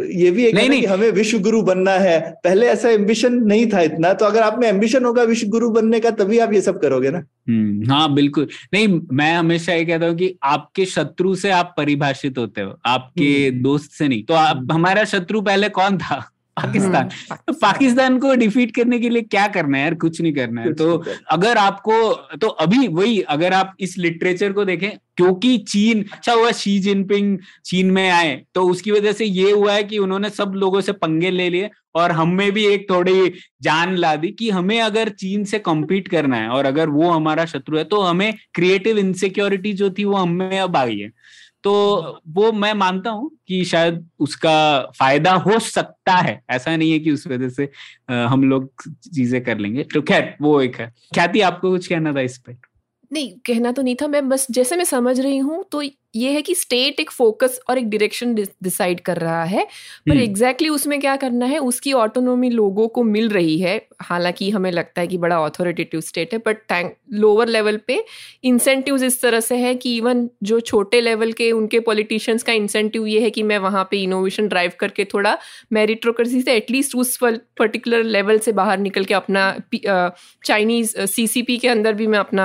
[0.04, 0.80] ये भी एक नहीं, नहीं.
[0.80, 4.58] कि हमें विश्व गुरु बनना है पहले ऐसा एम्बिशन नहीं था इतना तो अगर आप
[4.58, 7.18] में एम्बिशन होगा विश्व गुरु बनने का तभी आप ये सब करोगे ना
[7.48, 12.38] हम्म, हाँ बिल्कुल नहीं मैं हमेशा ये कहता हूँ कि आपके शत्रु से आप परिभाषित
[12.38, 17.08] होते हो आपके हम्म। दोस्त से नहीं तो आप। हमारा शत्रु पहले कौन था पाकिस्तान।
[17.46, 19.94] तो पाकिस्तान। को डिफीट करने के लिए क्या करना है यार?
[19.94, 24.64] कुछ नहीं करना है। तो अगर आपको तो अभी वही अगर आप इस लिटरेचर को
[24.64, 29.50] देखें क्योंकि चीन अच्छा हुआ शी जिनपिंग चीन में आए तो उसकी वजह से ये
[29.50, 33.32] हुआ है कि उन्होंने सब लोगों से पंगे ले लिए और हमें भी एक थोड़ी
[33.62, 37.44] जान ला दी कि हमें अगर चीन से कम्पीट करना है और अगर वो हमारा
[37.46, 41.10] शत्रु है तो हमें क्रिएटिव इनसिक्योरिटी जो थी वो हमें अब आई है।
[41.64, 41.72] तो
[42.28, 44.56] वो मैं मानता हूँ कि शायद उसका
[44.98, 47.68] फ़ायदा हो सकता है। ऐसा नहीं है कि उस वजह से
[48.10, 48.70] हम लोग
[49.04, 52.56] चीज़ें कर लेंगे। तो खैर वो एक है। ख्याति आपको कुछ कहना था इस पर
[53.10, 55.82] नहीं कहना तो नहीं था। मैं बस जैसे मैं समझ रही हूँ तो
[56.14, 59.64] ये है कि स्टेट एक फोकस और एक डायरेक्शन डिसाइड कर रहा है
[60.08, 61.58] पर एग्जैक्टली exactly उसमें क्या करना है?
[61.58, 66.32] उसकी ऑटोनोमी लोगों को मिल रही है। हालाँकि हमें लगता है कि बड़ा ऑथोरिटेटिव स्टेट
[66.32, 68.04] है बट लोअर लेवल पे
[68.44, 73.06] इंसेंटिव इस तरह से है कि इवन जो छोटे लेवल के उनके पॉलिटिशियंस का इंसेंटिव
[73.06, 75.38] ये है कि मैं वहाँ पे इनोवेशन ड्राइव करके थोड़ा
[75.72, 79.44] मेरिट्रोक्रेसी से एटलीस्ट उस पर्टिकुलर लेवल से बाहर निकल के अपना
[80.44, 82.44] चाइनीज़ सी के अंदर भी मैं अपना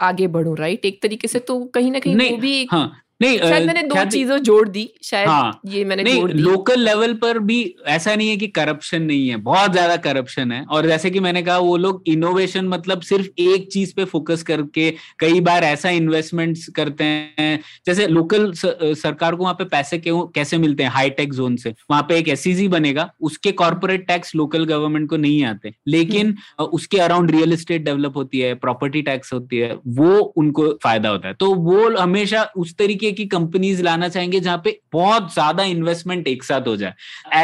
[0.00, 2.79] आगे बढ़ूँ राइट एक तरीके से तो कहीं ना कहीं वो भी एक हाँ
[3.20, 6.80] नहीं शायद मैंने दो चीज़ों जोड़ दी शायद हाँ, ये मैंने नहीं जोड़ दी। लोकल
[6.80, 7.58] लेवल पर भी
[7.88, 11.42] ऐसा नहीं है कि करप्शन नहीं है बहुत ज़्यादा करप्शन है। और जैसे कि मैंने
[11.42, 14.90] कहा वो लोग इनोवेशन मतलब सिर्फ़ एक चीज़ पे फोकस करके
[15.20, 20.58] कई बार ऐसा इन्वेस्टमेंट्स करते हैं। जैसे लोकल सरकार को वहाँ पे पैसे क्यों कैसे
[20.58, 20.90] मिलते हैं?
[20.90, 25.16] हाईटेक जोन से। वहाँ पे एक एस e बनेगा उसके कॉर्पोरेट टैक्स लोकल गवर्नमेंट को
[25.18, 29.72] नहीं आते। लेकिन हम्म। उसके अराउंड रियल एस्टेट डेवलप होती है प्रॉपर्टी टैक्स होती है
[29.88, 34.40] वो उनको फ़ायदा होता है। तो वो हमेशा उस तरीके तरीके की कंपनीज़ लाना चाहेंगे
[34.40, 36.94] जहाँ पे बहुत ज़्यादा इन्वेस्टमेंट एक साथ हो जाए।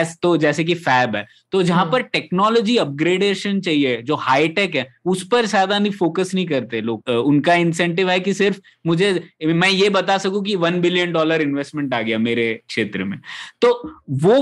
[0.01, 4.75] एस तो जैसे कि फैब है। तो जहाँ हम्म। पर टेक्नोलॉजी अपग्रेडेशन चाहिए जो हाईटेक
[4.77, 9.13] है उस पर ज़्यादा नहीं फोकस नहीं करते लोग। उनका इंसेंटिव है कि सिर्फ़ मुझे
[9.45, 13.19] मैं ये बता सकूँ कि वन बिलियन डॉलर इन्वेस्टमेंट आ गया मेरे क्षेत्र में।
[13.63, 13.73] तो
[14.23, 14.41] वो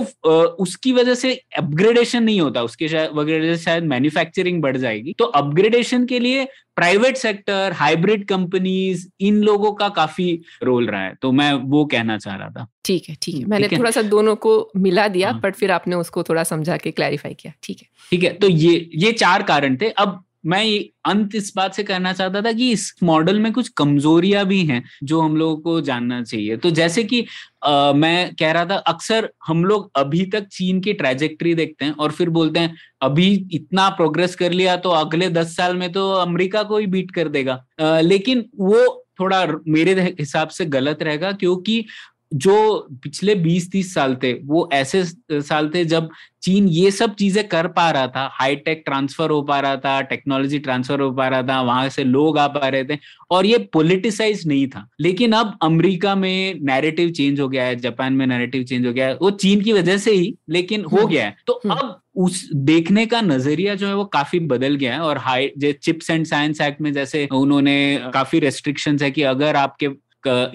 [0.65, 6.07] उसकी वजह से अपग्रेडेशन नहीं होता उसके वजह से शायद मैन्युफैक्चरिंग बढ़ जाएगी। तो अपग्रेडेशन
[6.07, 6.45] के लिए
[6.77, 12.19] प्राइवेट सेक्टर हाइब्रिड कंपनीज़ इन लोगों का काफ़ी रोल रहा है। तो मैं वो कहना
[12.19, 15.41] चाह रहा था। ठीक है ठीक है। मैंने थोड़ा सा दोनों को मिला दिया हाँ.
[15.41, 18.91] बट फिर आपने उसको थोड़ा समझा के क्लैरिफाई किया। ठीक है। ठीक है तो ये
[18.95, 20.65] ये चार कारण थे। अब मैं
[21.05, 24.83] अंत इस बात से करना चाहता था कि इस मॉडल में कुछ कमजोरियाँ भी हैं
[25.05, 27.25] जो हम लोगों को जानना चाहिए। तो जैसे कि
[27.65, 31.93] आ, मैं कह रहा था अक्सर हम लोग अभी तक चीन की ट्रेजेक्ट्री देखते हैं
[31.93, 36.11] और फिर बोलते हैं अभी इतना प्रोग्रेस कर लिया तो अगले दस साल में तो
[36.13, 41.33] अमेरिका को ही बीट कर देगा। आ, लेकिन वो थोड़ा मेरे हिसाब से गलत रहेगा
[41.33, 41.85] क्योंकि
[42.33, 42.55] जो
[43.03, 46.09] पिछले 20-30 साल थे वो ऐसे साल थे जब
[46.43, 50.59] चीन ये सब चीज़ें कर पा रहा था हाईटेक ट्रांसफ़र हो पा रहा था टेक्नोलॉजी
[50.59, 52.99] ट्रांसफ़र हो पा रहा था वहाँ से लोग आ पा रहे थे
[53.31, 58.13] और ये पोलिटिसाइज नहीं था लेकिन अब अमेरिका में नैरेटिव चेंज हो गया है जापान
[58.13, 61.09] में नैरेटिव चेंज हो गया है वो चीन की वजह से ही लेकिन हो हम्म।
[61.09, 64.93] गया है तो हम्म। अब उस देखने का नज़रिया जो है वो काफ़ी बदल गया
[64.95, 67.77] है और high chips and science act में जैसे उन्होंने
[68.15, 69.89] काफ़ी रेस्ट्रिक्शंस है कि अगर आपके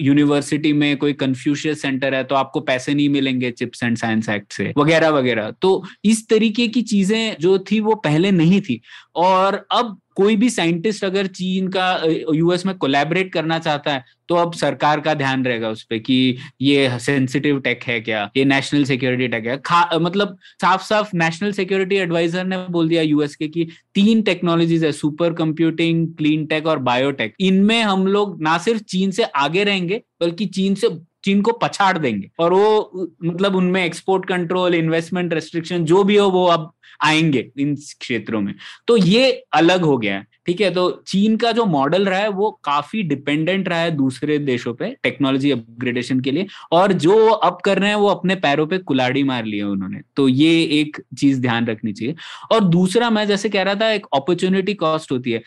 [0.00, 4.52] यूनिवर्सिटी में कोई कन्फ्यूशियस सेंटर है तो आपको पैसे नहीं मिलेंगे चिप्स एंड साइंस एक्ट
[4.52, 8.80] से, वगैरह वगैरह। तो इस तरीके की चीज़ें जो थी, वो पहले नहीं थी।
[9.16, 12.02] और अब कोई भी साइंटिस्ट अगर चीन का,
[12.34, 16.36] यूएस में कोलैबोरेट करना चाहता है तो अब सरकार का ध्यान रहेगा उस पर कि
[16.60, 21.96] ये सेंसिटिव टेक है क्या, ये नेशनल सिक्योरिटी टेक है। मतलब साफ़ साफ़ नेशनल सिक्योरिटी
[21.96, 26.78] एडवाइजर ने बोल दिया यूएस के कि तीन टेक्नोलॉजीज़ है सुपर कंप्यूटिंग क्लीन टेक और
[26.80, 30.88] बायोटेक इनमें हम लोग ना सिर्फ़ चीन से आगे रहेंगे, बल्कि चीन से
[31.24, 32.90] चीन को पछाड़ देंगे। और वो
[33.24, 36.72] मतलब उनमें एक्सपोर्ट कंट्रोल इन्वेस्टमेंट रेस्ट्रिक्शन जो भी हो, वो अब
[37.04, 38.54] आएँगे इन क्षेत्रों में।
[38.86, 42.28] तो ये अलग हो गया है। ठीक है तो चीन का जो मॉडल रहा है
[42.30, 47.58] वो काफ़ी डिपेंडेंट रहा है दूसरे देशों पे टेक्नोलॉजी अपग्रेडेशन के लिए और जो अब
[47.64, 51.40] कर रहे हैं वो अपने पैरों पे कुलाड़ी मार लिया उन्होंने। तो ये एक चीज़
[51.40, 52.14] ध्यान रखनी चाहिए।
[52.52, 55.42] और दूसरा मैं जैसे कह रहा था एक अपॉर्चुनिटी कॉस्ट होती है।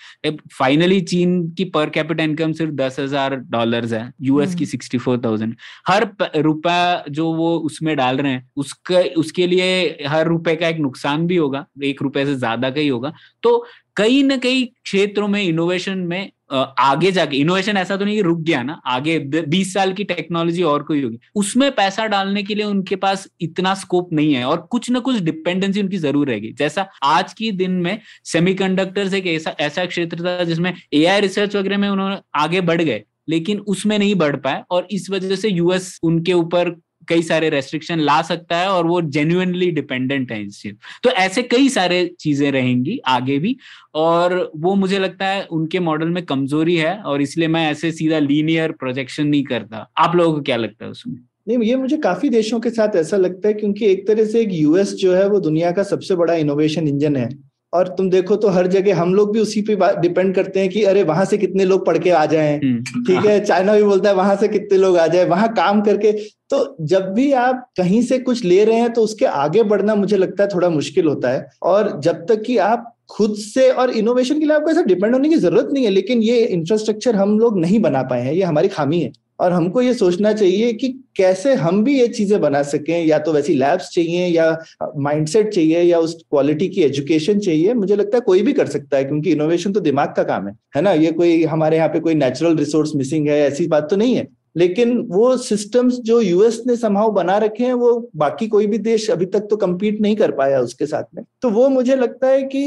[0.53, 5.21] फाइनली चीन की पर कैपिटल इनकम सिर्फ़ दस हज़ार डॉलर है यूएस की सिक्सटी फोर
[5.25, 5.55] थाउज़ेंड
[5.87, 10.77] हर रुपया जो वो उसमें डाल रहे हैं उसका उसके लिए हर रुपए का एक
[10.79, 13.13] नुकसान भी होगा एक रुपए से ज़्यादा का ही होगा।
[13.43, 13.65] तो
[13.97, 18.39] कई न कई क्षेत्रों में इनोवेशन में आगे जाके इनोवेशन ऐसा तो नहीं कि रुक
[18.39, 22.65] गया ना, आगे बीस साल की टेक्नोलॉजी और कोई होगी। उसमें पैसा डालने के लिए
[22.65, 26.87] उनके पास इतना स्कोप नहीं है और कुछ ना कुछ डिपेंडेंसी उनकी ज़रूर रहेगी। जैसा
[27.03, 31.89] आज की दिन में सेमीकंडक्टर्स एक ऐसा ऐसा क्षेत्र था जिसमें एआई रिसर्च वगैरह में
[31.89, 36.33] उन्होंने आगे बढ़ गए, लेकिन उसमें नहीं बढ़ पाए और इस वजह से यूएस उनके
[36.35, 36.75] ऊपर
[37.09, 41.43] कई सारे रेस्ट्रिक्शन ला सकता है और वो जेन्युइनली डिपेंडेंट है इस चीज़ तो ऐसे
[41.43, 43.55] कई सारे चीज़ें रहेंगी आगे भी
[43.95, 48.19] और वो मुझे लगता है उनके मॉडल में कमज़ोरी है और इसलिए मैं ऐसे सीधा
[48.19, 51.15] लीनियर प्रोजेक्शन नहीं करता। आप लोगों को क्या लगता है उसमें?
[51.47, 54.49] नहीं, ये मुझे काफ़ी देशों के साथ ऐसा लगता है क्योंकि एक तरह से एक
[54.53, 57.29] यूएस जो है वो दुनिया का सबसे बड़ा इनोवेशन इंजन है।
[57.73, 60.83] और तुम देखो तो हर जगह हम लोग भी उसी पे डिपेंड करते हैं कि
[60.83, 64.09] अरे वहाँ से कितने लोग पढ़ के आ जाएँ। हम्म। ठीक है चाइना भी बोलता
[64.09, 66.11] है वहाँ से कितने लोग आ जाए वहाँ काम करके।
[66.49, 70.17] तो जब भी आप कहीं से कुछ ले रहे हैं तो उसके आगे बढ़ना मुझे
[70.17, 74.39] लगता है थोड़ा मुश्किल होता है। और जब तक कि आप खुद से और इनोवेशन
[74.39, 77.59] के लिए आपको ऐसा डिपेंड होने की ज़रूरत नहीं है लेकिन ये इंफ्रास्ट्रक्चर हम लोग
[77.59, 81.53] नहीं बना पाए हैं ये हमारी खामी है। और हमको ये सोचना चाहिए कि कैसे
[81.53, 84.57] हम भी ये चीज़ें बना सकें। या तो वैसी लैब्स चाहिए या
[84.97, 88.97] माइंडसेट चाहिए या उस क्वालिटी की एजुकेशन चाहिए। मुझे लगता है कोई भी कर सकता
[88.97, 90.91] है, क्योंकि इनोवेशन तो दिमाग का काम है। है ना?
[90.91, 94.27] ये कोई, हमारे यहाँ पे कोई नेचुरल रिसोर्स मिसिंग है, ऐसी बात तो नहीं है।
[94.55, 99.09] लेकिन वो सिस्टम्स जो यूएस ने संभाव बना रखे हैं वो बाकी कोई भी देश
[99.11, 102.41] अभी तक तो कम्पीट नहीं कर पाया उसके साथ में तो वो मुझे लगता है
[102.45, 102.63] कि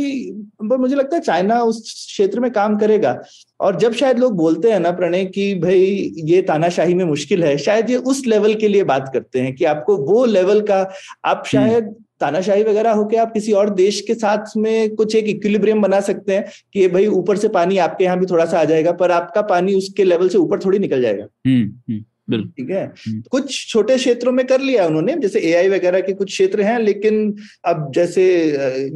[0.62, 3.18] मुझे लगता है चाइना उस क्षेत्र में काम करेगा
[3.60, 7.56] और जब शायद लोग बोलते हैं ना प्रणय कि भाई ये तानाशाही में मुश्किल है
[7.58, 10.80] शायद ये उस लेवल के लिए बात करते हैं कि आपको वो लेवल का
[11.24, 15.28] आप हम्म। शायद तानाशाही वगैरह होके आप किसी और देश के साथ में कुछ एक
[15.28, 18.64] इक्विलिब्रियम बना सकते हैं कि भाई ऊपर से पानी आपके यहाँ भी थोड़ा सा आ
[18.64, 22.84] जाएगा पर आपका पानी उसके लेवल से ऊपर थोड़ी निकल जाएगा हम्म, हम्म। ठीक है
[22.84, 26.78] हम्म। कुछ छोटे क्षेत्रों में कर लिया उन्होंने जैसे एआई वगैरह के कुछ क्षेत्र हैं
[26.80, 28.24] लेकिन अब जैसे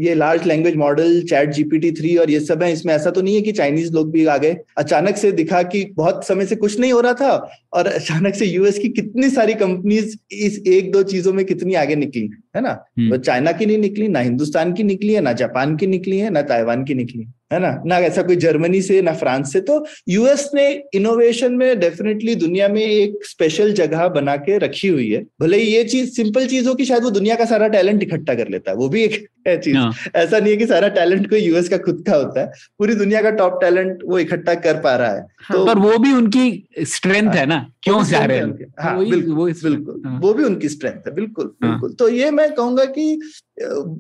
[0.01, 3.35] ये large language model chat GPT three और ये सब है इसमें ऐसा तो नहीं
[3.35, 6.79] है कि चाइनीज़ लोग भी आ गए अचानक से दिखा कि बहुत समय से कुछ
[6.81, 7.33] नहीं हो रहा था
[7.73, 11.97] और अचानक से यूएस की कितनी सारी कंपनीज़ इस एक दो चीज़ों में कितनी आगे
[11.97, 15.33] निकली है ना हम्म। तो चाइना की नहीं निकली ना हिंदुस्तान की निकली है ना
[15.35, 17.83] जापान की निकली है ना ताइवान की निकली है ना?
[17.87, 22.69] ना ऐसा कोई जर्मनी से, ना फ्रांस से। तो यूएस ने इनोवेशन में डेफिनेटली दुनिया
[22.69, 26.69] में एक स्पेशल जगह बना के रखी हुई है। भले ही ये चीज़ सिंपल चीज़
[26.69, 29.27] हो कि शायद वो दुनिया का सारा टैलेंट इकट्ठा कर लेता है। वो भी एक
[29.47, 32.41] है चीज़। हाँ। ऐसा नहीं है कि सारा टैलेंट कोई यूएस का खुद का होता
[32.41, 32.47] है।
[32.79, 35.99] पूरी दुनिया का टॉप टैलेंट वो इकट्ठा कर पा रहा है। हाँ, तो पर वो
[35.99, 37.67] भी उनकी स्ट्रेंथ है ना?
[37.83, 38.73] क्यों जा रहे हैं?
[38.81, 42.31] हाँ, बिल्कुल वो बिल्कुल। हाँ। वो भी उनकी स्ट्रेंथ है बिल्कुल हाँ। बिल्कुल। तो ये
[42.31, 43.21] मैं कहूँगा कि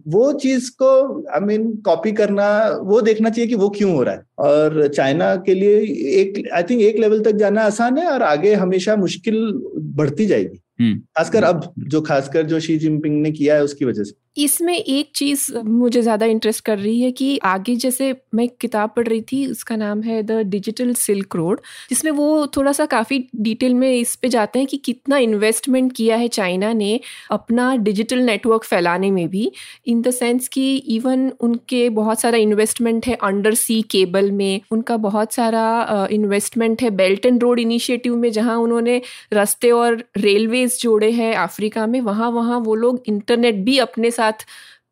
[0.09, 0.91] वो चीज़ को
[1.31, 2.47] आई मीन कॉपी करना
[2.83, 5.79] वो देखना चाहिए कि वो क्यों हो रहा है। और चाइना के लिए
[6.21, 9.37] एक आई थिंक एक लेवल तक जाना आसान है और आगे हमेशा मुश्किल
[9.97, 14.03] बढ़ती जाएगी। हम्म। खासकर अब जो खासकर जो शी जिनपिंग ने किया है उसकी वजह
[14.03, 18.91] से। इसमें एक चीज़ मुझे ज़्यादा इंटरेस्ट कर रही है कि आगे जैसे मैं किताब
[18.97, 21.61] पढ़ रही थी, उसका नाम है द डिजिटल सिल्क रोड
[21.91, 26.17] जिसमें वो थोड़ा सा काफ़ी डिटेल में इस पे जाते हैं कि कितना इन्वेस्टमेंट किया
[26.17, 26.99] है चाइना ने
[27.31, 29.51] अपना डिजिटल नेटवर्क फैलाने में भी
[29.87, 34.97] इन द सेंस कि इवन उनके बहुत सारा इन्वेस्टमेंट है अंडर सी केबल में, उनका
[34.99, 39.01] बहुत सारा इन्वेस्टमेंट है बेल्ट एंड रोड इनिशिएटिव में, जहाँ उन्होंने
[39.33, 44.47] रास्ते और रेलवेज जोड़े हैं अफ्रीका में वहाँ वहाँ वो लोग इंटरनेट भी अपने साथ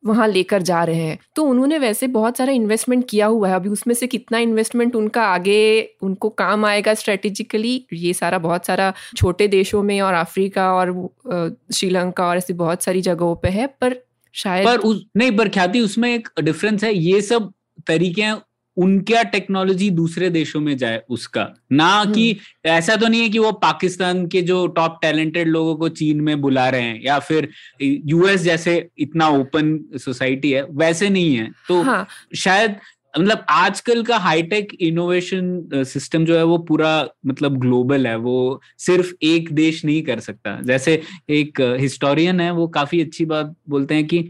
[0.06, 3.68] वहाँ लेकर जा रहे हैं। तो उन्होंने वैसे बहुत सारा इन्वेस्टमेंट किया हुआ है। अभी
[3.68, 5.58] उसमें से कितना इन्वेस्टमेंट उनका आगे
[6.02, 10.92] उनको काम आएगा स्ट्रेटेजिकली ये सारा बहुत सारा छोटे देशों में और अफ्रीका और
[11.74, 13.96] श्रीलंका और ऐसी बहुत सारी जगहों पे है, पर
[14.34, 17.52] शायद पर उस, नहीं, पर ख्याति, उसमें एक डिफरेंस है। ये सब
[17.86, 18.22] तरीके
[18.78, 23.38] उनका टेक्नोलॉजी दूसरे देशों में जाए उसका ना कि हम्म। ऐसा तो नहीं है कि
[23.38, 27.48] वो पाकिस्तान के जो टॉप टैलेंटेड लोगों को चीन में बुला रहे हैं या फिर
[27.82, 32.06] यूएस जैसे इतना ओपन सोसाइटी है वैसे नहीं है तो हाँ.
[32.36, 32.76] शायद
[33.14, 36.90] मतलब आजकल का हाईटेक इनोवेशन सिस्टम जो है वो पूरा
[37.26, 41.00] मतलब ग्लोबल है, वो सिर्फ़ एक देश नहीं कर सकता। जैसे
[41.30, 44.22] एक हिस्टोरियन है, वो काफ़ी अच्छी बात बोलते हैं कि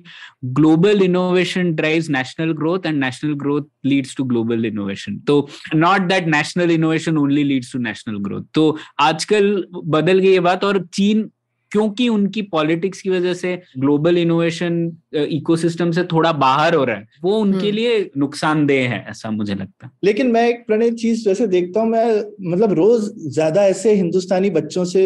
[0.44, 6.26] global innovation drives national growth and national growth leads to global innovation तो not that
[6.28, 11.28] national innovation only leads to national growth तो आजकल बदल गई ये बात और चीन
[11.72, 14.80] क्योंकि उनकी पॉलिटिक्स की वजह से ग्लोबल इनोवेशन
[15.14, 19.54] इकोसिस्टम से थोड़ा बाहर हो रहा है वो उनके हम्म। लिए नुकसानदेह है ऐसा मुझे
[19.54, 22.06] लगता है लेकिन मैं एक प्रणय चीज़ जैसे देखता हूँ मैं
[22.50, 25.04] मतलब रोज ज़्यादा ऐसे हिंदुस्तानी बच्चों से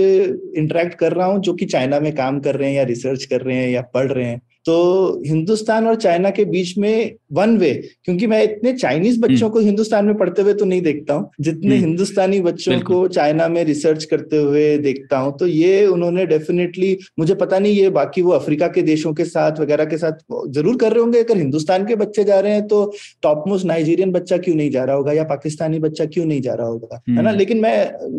[0.57, 3.41] इंटरेक्ट कर रहा हूँ जो कि चाइना में काम कर रहे हैं या रिसर्च कर
[3.41, 7.73] रहे हैं या पढ़ रहे हैं तो हिंदुस्तान और चाइना के बीच में वन वे
[8.05, 11.31] क्योंकि मैं इतने चाइनीज़ बच्चों हम्म। को हिंदुस्तान में पढ़ते हुए तो नहीं देखता हूँ
[11.41, 16.27] जितने हम्म। हिंदुस्तानी बच्चों को चाइना में रिसर्च करते हुए देखता हूँ तो ये उन्होंने
[16.27, 20.23] डेफिनेटली मुझे पता नहीं ये बाकी वो अफ्रीका के देशों के साथ वगैरह के साथ
[20.51, 22.85] ज़रूर कर रहे होंगे अगर हिंदुस्तान के बच्चे जा रहे हैं तो
[23.23, 26.55] टॉप मोस्ट नाइजीरियन बच्चा क्यों नहीं जा रहा होगा या पाकिस्तानी बच्चा क्यों नहीं जा
[26.55, 27.77] रहा होगा है ना हम्म। लेकिन मैं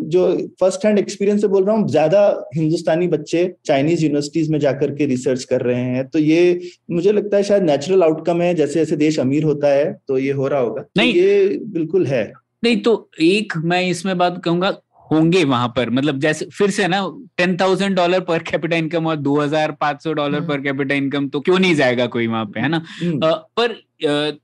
[0.09, 0.27] जो
[0.59, 2.21] फ़र्स्ट हैंड एक्सपीरियंस से बोल रहा हूँ ज़्यादा
[2.55, 7.11] हिंदुस्तानी बच्चे चाइनीज़ यूनिवर्सिटीज में जाकर के रिसर्च कर रहे हैं तो ये ये मुझे
[7.11, 10.47] लगता है शायद नेचुरल आउटकम है जैसे जैसे देश अमीर होता है तो ये हो
[10.47, 12.31] रहा होगा। तो नहीं। तो ये बिल्कुल है।
[12.63, 14.77] नहीं तो एक मैं इसमें बात कहूँगा
[15.07, 16.99] होंगे वहाँ पर। मतलब जैसे फिर से ना
[17.37, 21.27] टेन थाउज़ेंड डॉलर पर कैपिटल इनकम और दो हज़ार पाँच सौ डॉलर पर कैपिटल इनकम
[21.29, 22.81] तो क्यों नहीं जाएगा कोई वहाँ पे है ना?
[23.01, 23.75] हम्म। पर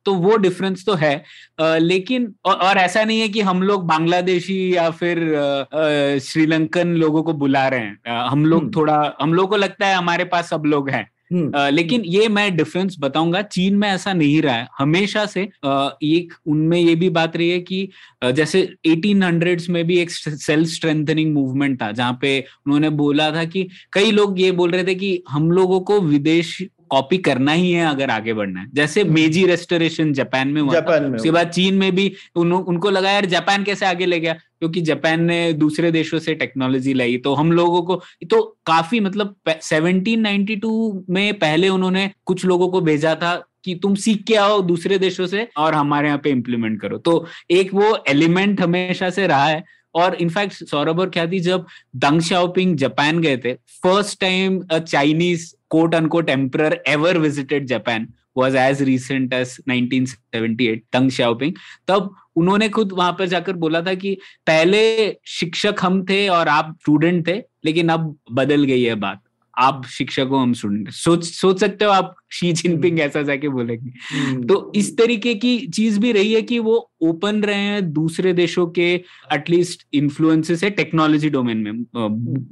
[0.06, 1.14] तो वो डिफरेंस तो है।
[1.80, 5.18] लेकिन और ऐसा नहीं है कि हम लोग बांग्लादेशी या फिर
[6.24, 9.96] श्रीलंकन लोगों को बुला रहे हैं। हम लोग हम्म। थोड़ा हम लोग को लगता है
[9.96, 14.42] हमारे पास सब लोग हैं। हम्म। लेकिन ये मैं डिफरेंस बताऊँगा, चीन में ऐसा नहीं
[14.42, 17.90] रहा है हमेशा से एक उनमें ये भी बात रही है कि
[18.26, 23.68] जैसे 1800s में भी एक सेल्फ स्ट्रेंथनिंग मूवमेंट था, जहाँ पे उन्होंने बोला था कि,
[23.94, 26.58] कई लोग ये बोल रहे थे कि हम लोगों को विदेश
[26.90, 30.74] कॉपी करना ही है अगर आगे बढ़ना है। जैसे मेजी हम्म। रेस्टोरेशन जापान में हुआ
[30.74, 34.20] जापान में उसके बाद चीन में भी उन, उनको लगा यार जापान कैसे आगे ले
[34.20, 34.34] गया?
[34.34, 39.36] क्योंकि जापान ने दूसरे देशों से टेक्नोलॉजी लाई। तो हम लोगों को तो काफ़ी मतलब
[39.50, 44.98] 1792 में पहले उन्होंने कुछ लोगों को भेजा था कि तुम सीख के आओ दूसरे
[44.98, 49.46] देशों से और हमारे यहाँ पे इम्प्लीमेंट करो। तो एक वो एलिमेंट हमेशा से रहा
[49.46, 49.64] है।
[49.96, 51.66] और इनफैक्ट सौरभ और ख्याति जब
[51.96, 58.08] दंग शाओपिंग जापान गए थे first time a Chinese quote unquote emperor ever visited Japan
[58.38, 61.54] recent as nineteen seventy 1978 Deng Xiaoping
[61.88, 64.18] तब उन्होंने खुद वहाँ पर जाकर बोला था कि
[64.48, 69.22] पहले शिक्षक हम थे और आप स्टूडेंट थे, लेकिन अब बदल गई है बात।
[69.60, 73.92] आप शिक्षक हम स्टूडेंट सोच सोच सकते हो आप शी जिनपिंग ऐसा जाके बोलेंगे?
[74.12, 78.34] हम्म। तो इस तरीके की चीज़ भी रही है कि वो ओपन रहे हैं दूसरे
[78.34, 78.94] देशों के
[79.34, 81.86] एटलीस्ट इन्फ्लुएंसेस है टेक्नोलॉजी डोमेन में।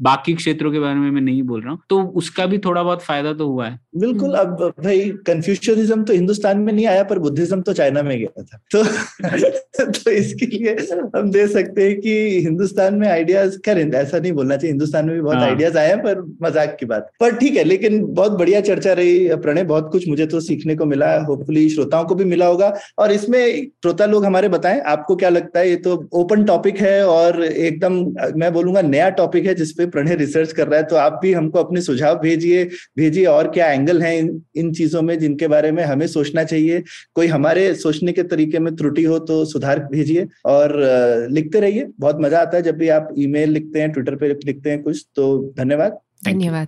[0.02, 3.04] बाकी क्षेत्रों के बारे में मैं नहीं बोल रहा हूँ। तो उसका भी थोड़ा बहुत
[3.04, 7.62] फ़ायदा तो हुआ है। बिल्कुल अब भाई कंफ्यूशनिज्म तो हिंदुस्तान में नहीं आया पर बुद्धिज्म
[7.62, 8.84] तो चाइना में गया था। तो
[10.04, 10.76] तो इसके लिए
[11.16, 15.16] हम दे सकते हैं कि हिंदुस्तान में आइडियाज़ खैर ऐसा नहीं बोलना चाहिए हिंदुस्तान में
[15.16, 18.32] भी बहुत आइडियाज़ हाँ। आए हैं पर मज़ाक की बात। पर ठीक है लेकिन बहुत
[18.34, 22.26] बढ़िया चर्चा रही प्रणय बहुत कुछ मुझे तो सीखने को मिला होपफुली श्रोताओं को भी
[22.26, 26.44] मिला होगा। और इसमें श्रोता लोग हमारे बताएँ आपको क्या लगता है ये तो ओपन
[26.46, 27.94] टॉपिक है और एकदम
[28.38, 31.60] मैं बोलूँगा नया टॉपिक है जिसपे प्रणय रिसर्च कर रहा है तो आप भी हमको
[31.60, 32.64] अपने सुझाव भेजिए
[32.98, 36.84] भेजिए और क्या एंगल है इन, इन चीज़ों में जिनके बारे में हमें सोचना चाहिए।
[37.16, 40.76] कोई हमारे सोचने के तरीके में त्रुटि हो तो सुधार भेजिए और
[41.32, 44.70] लिखते रहिए। बहुत मज़ा आता है जब भी आप ईमेल लिखते हैं ट्विटर पे लिखते
[44.70, 46.68] हैं कुछ तो धन्यवाद। धन्यवाद।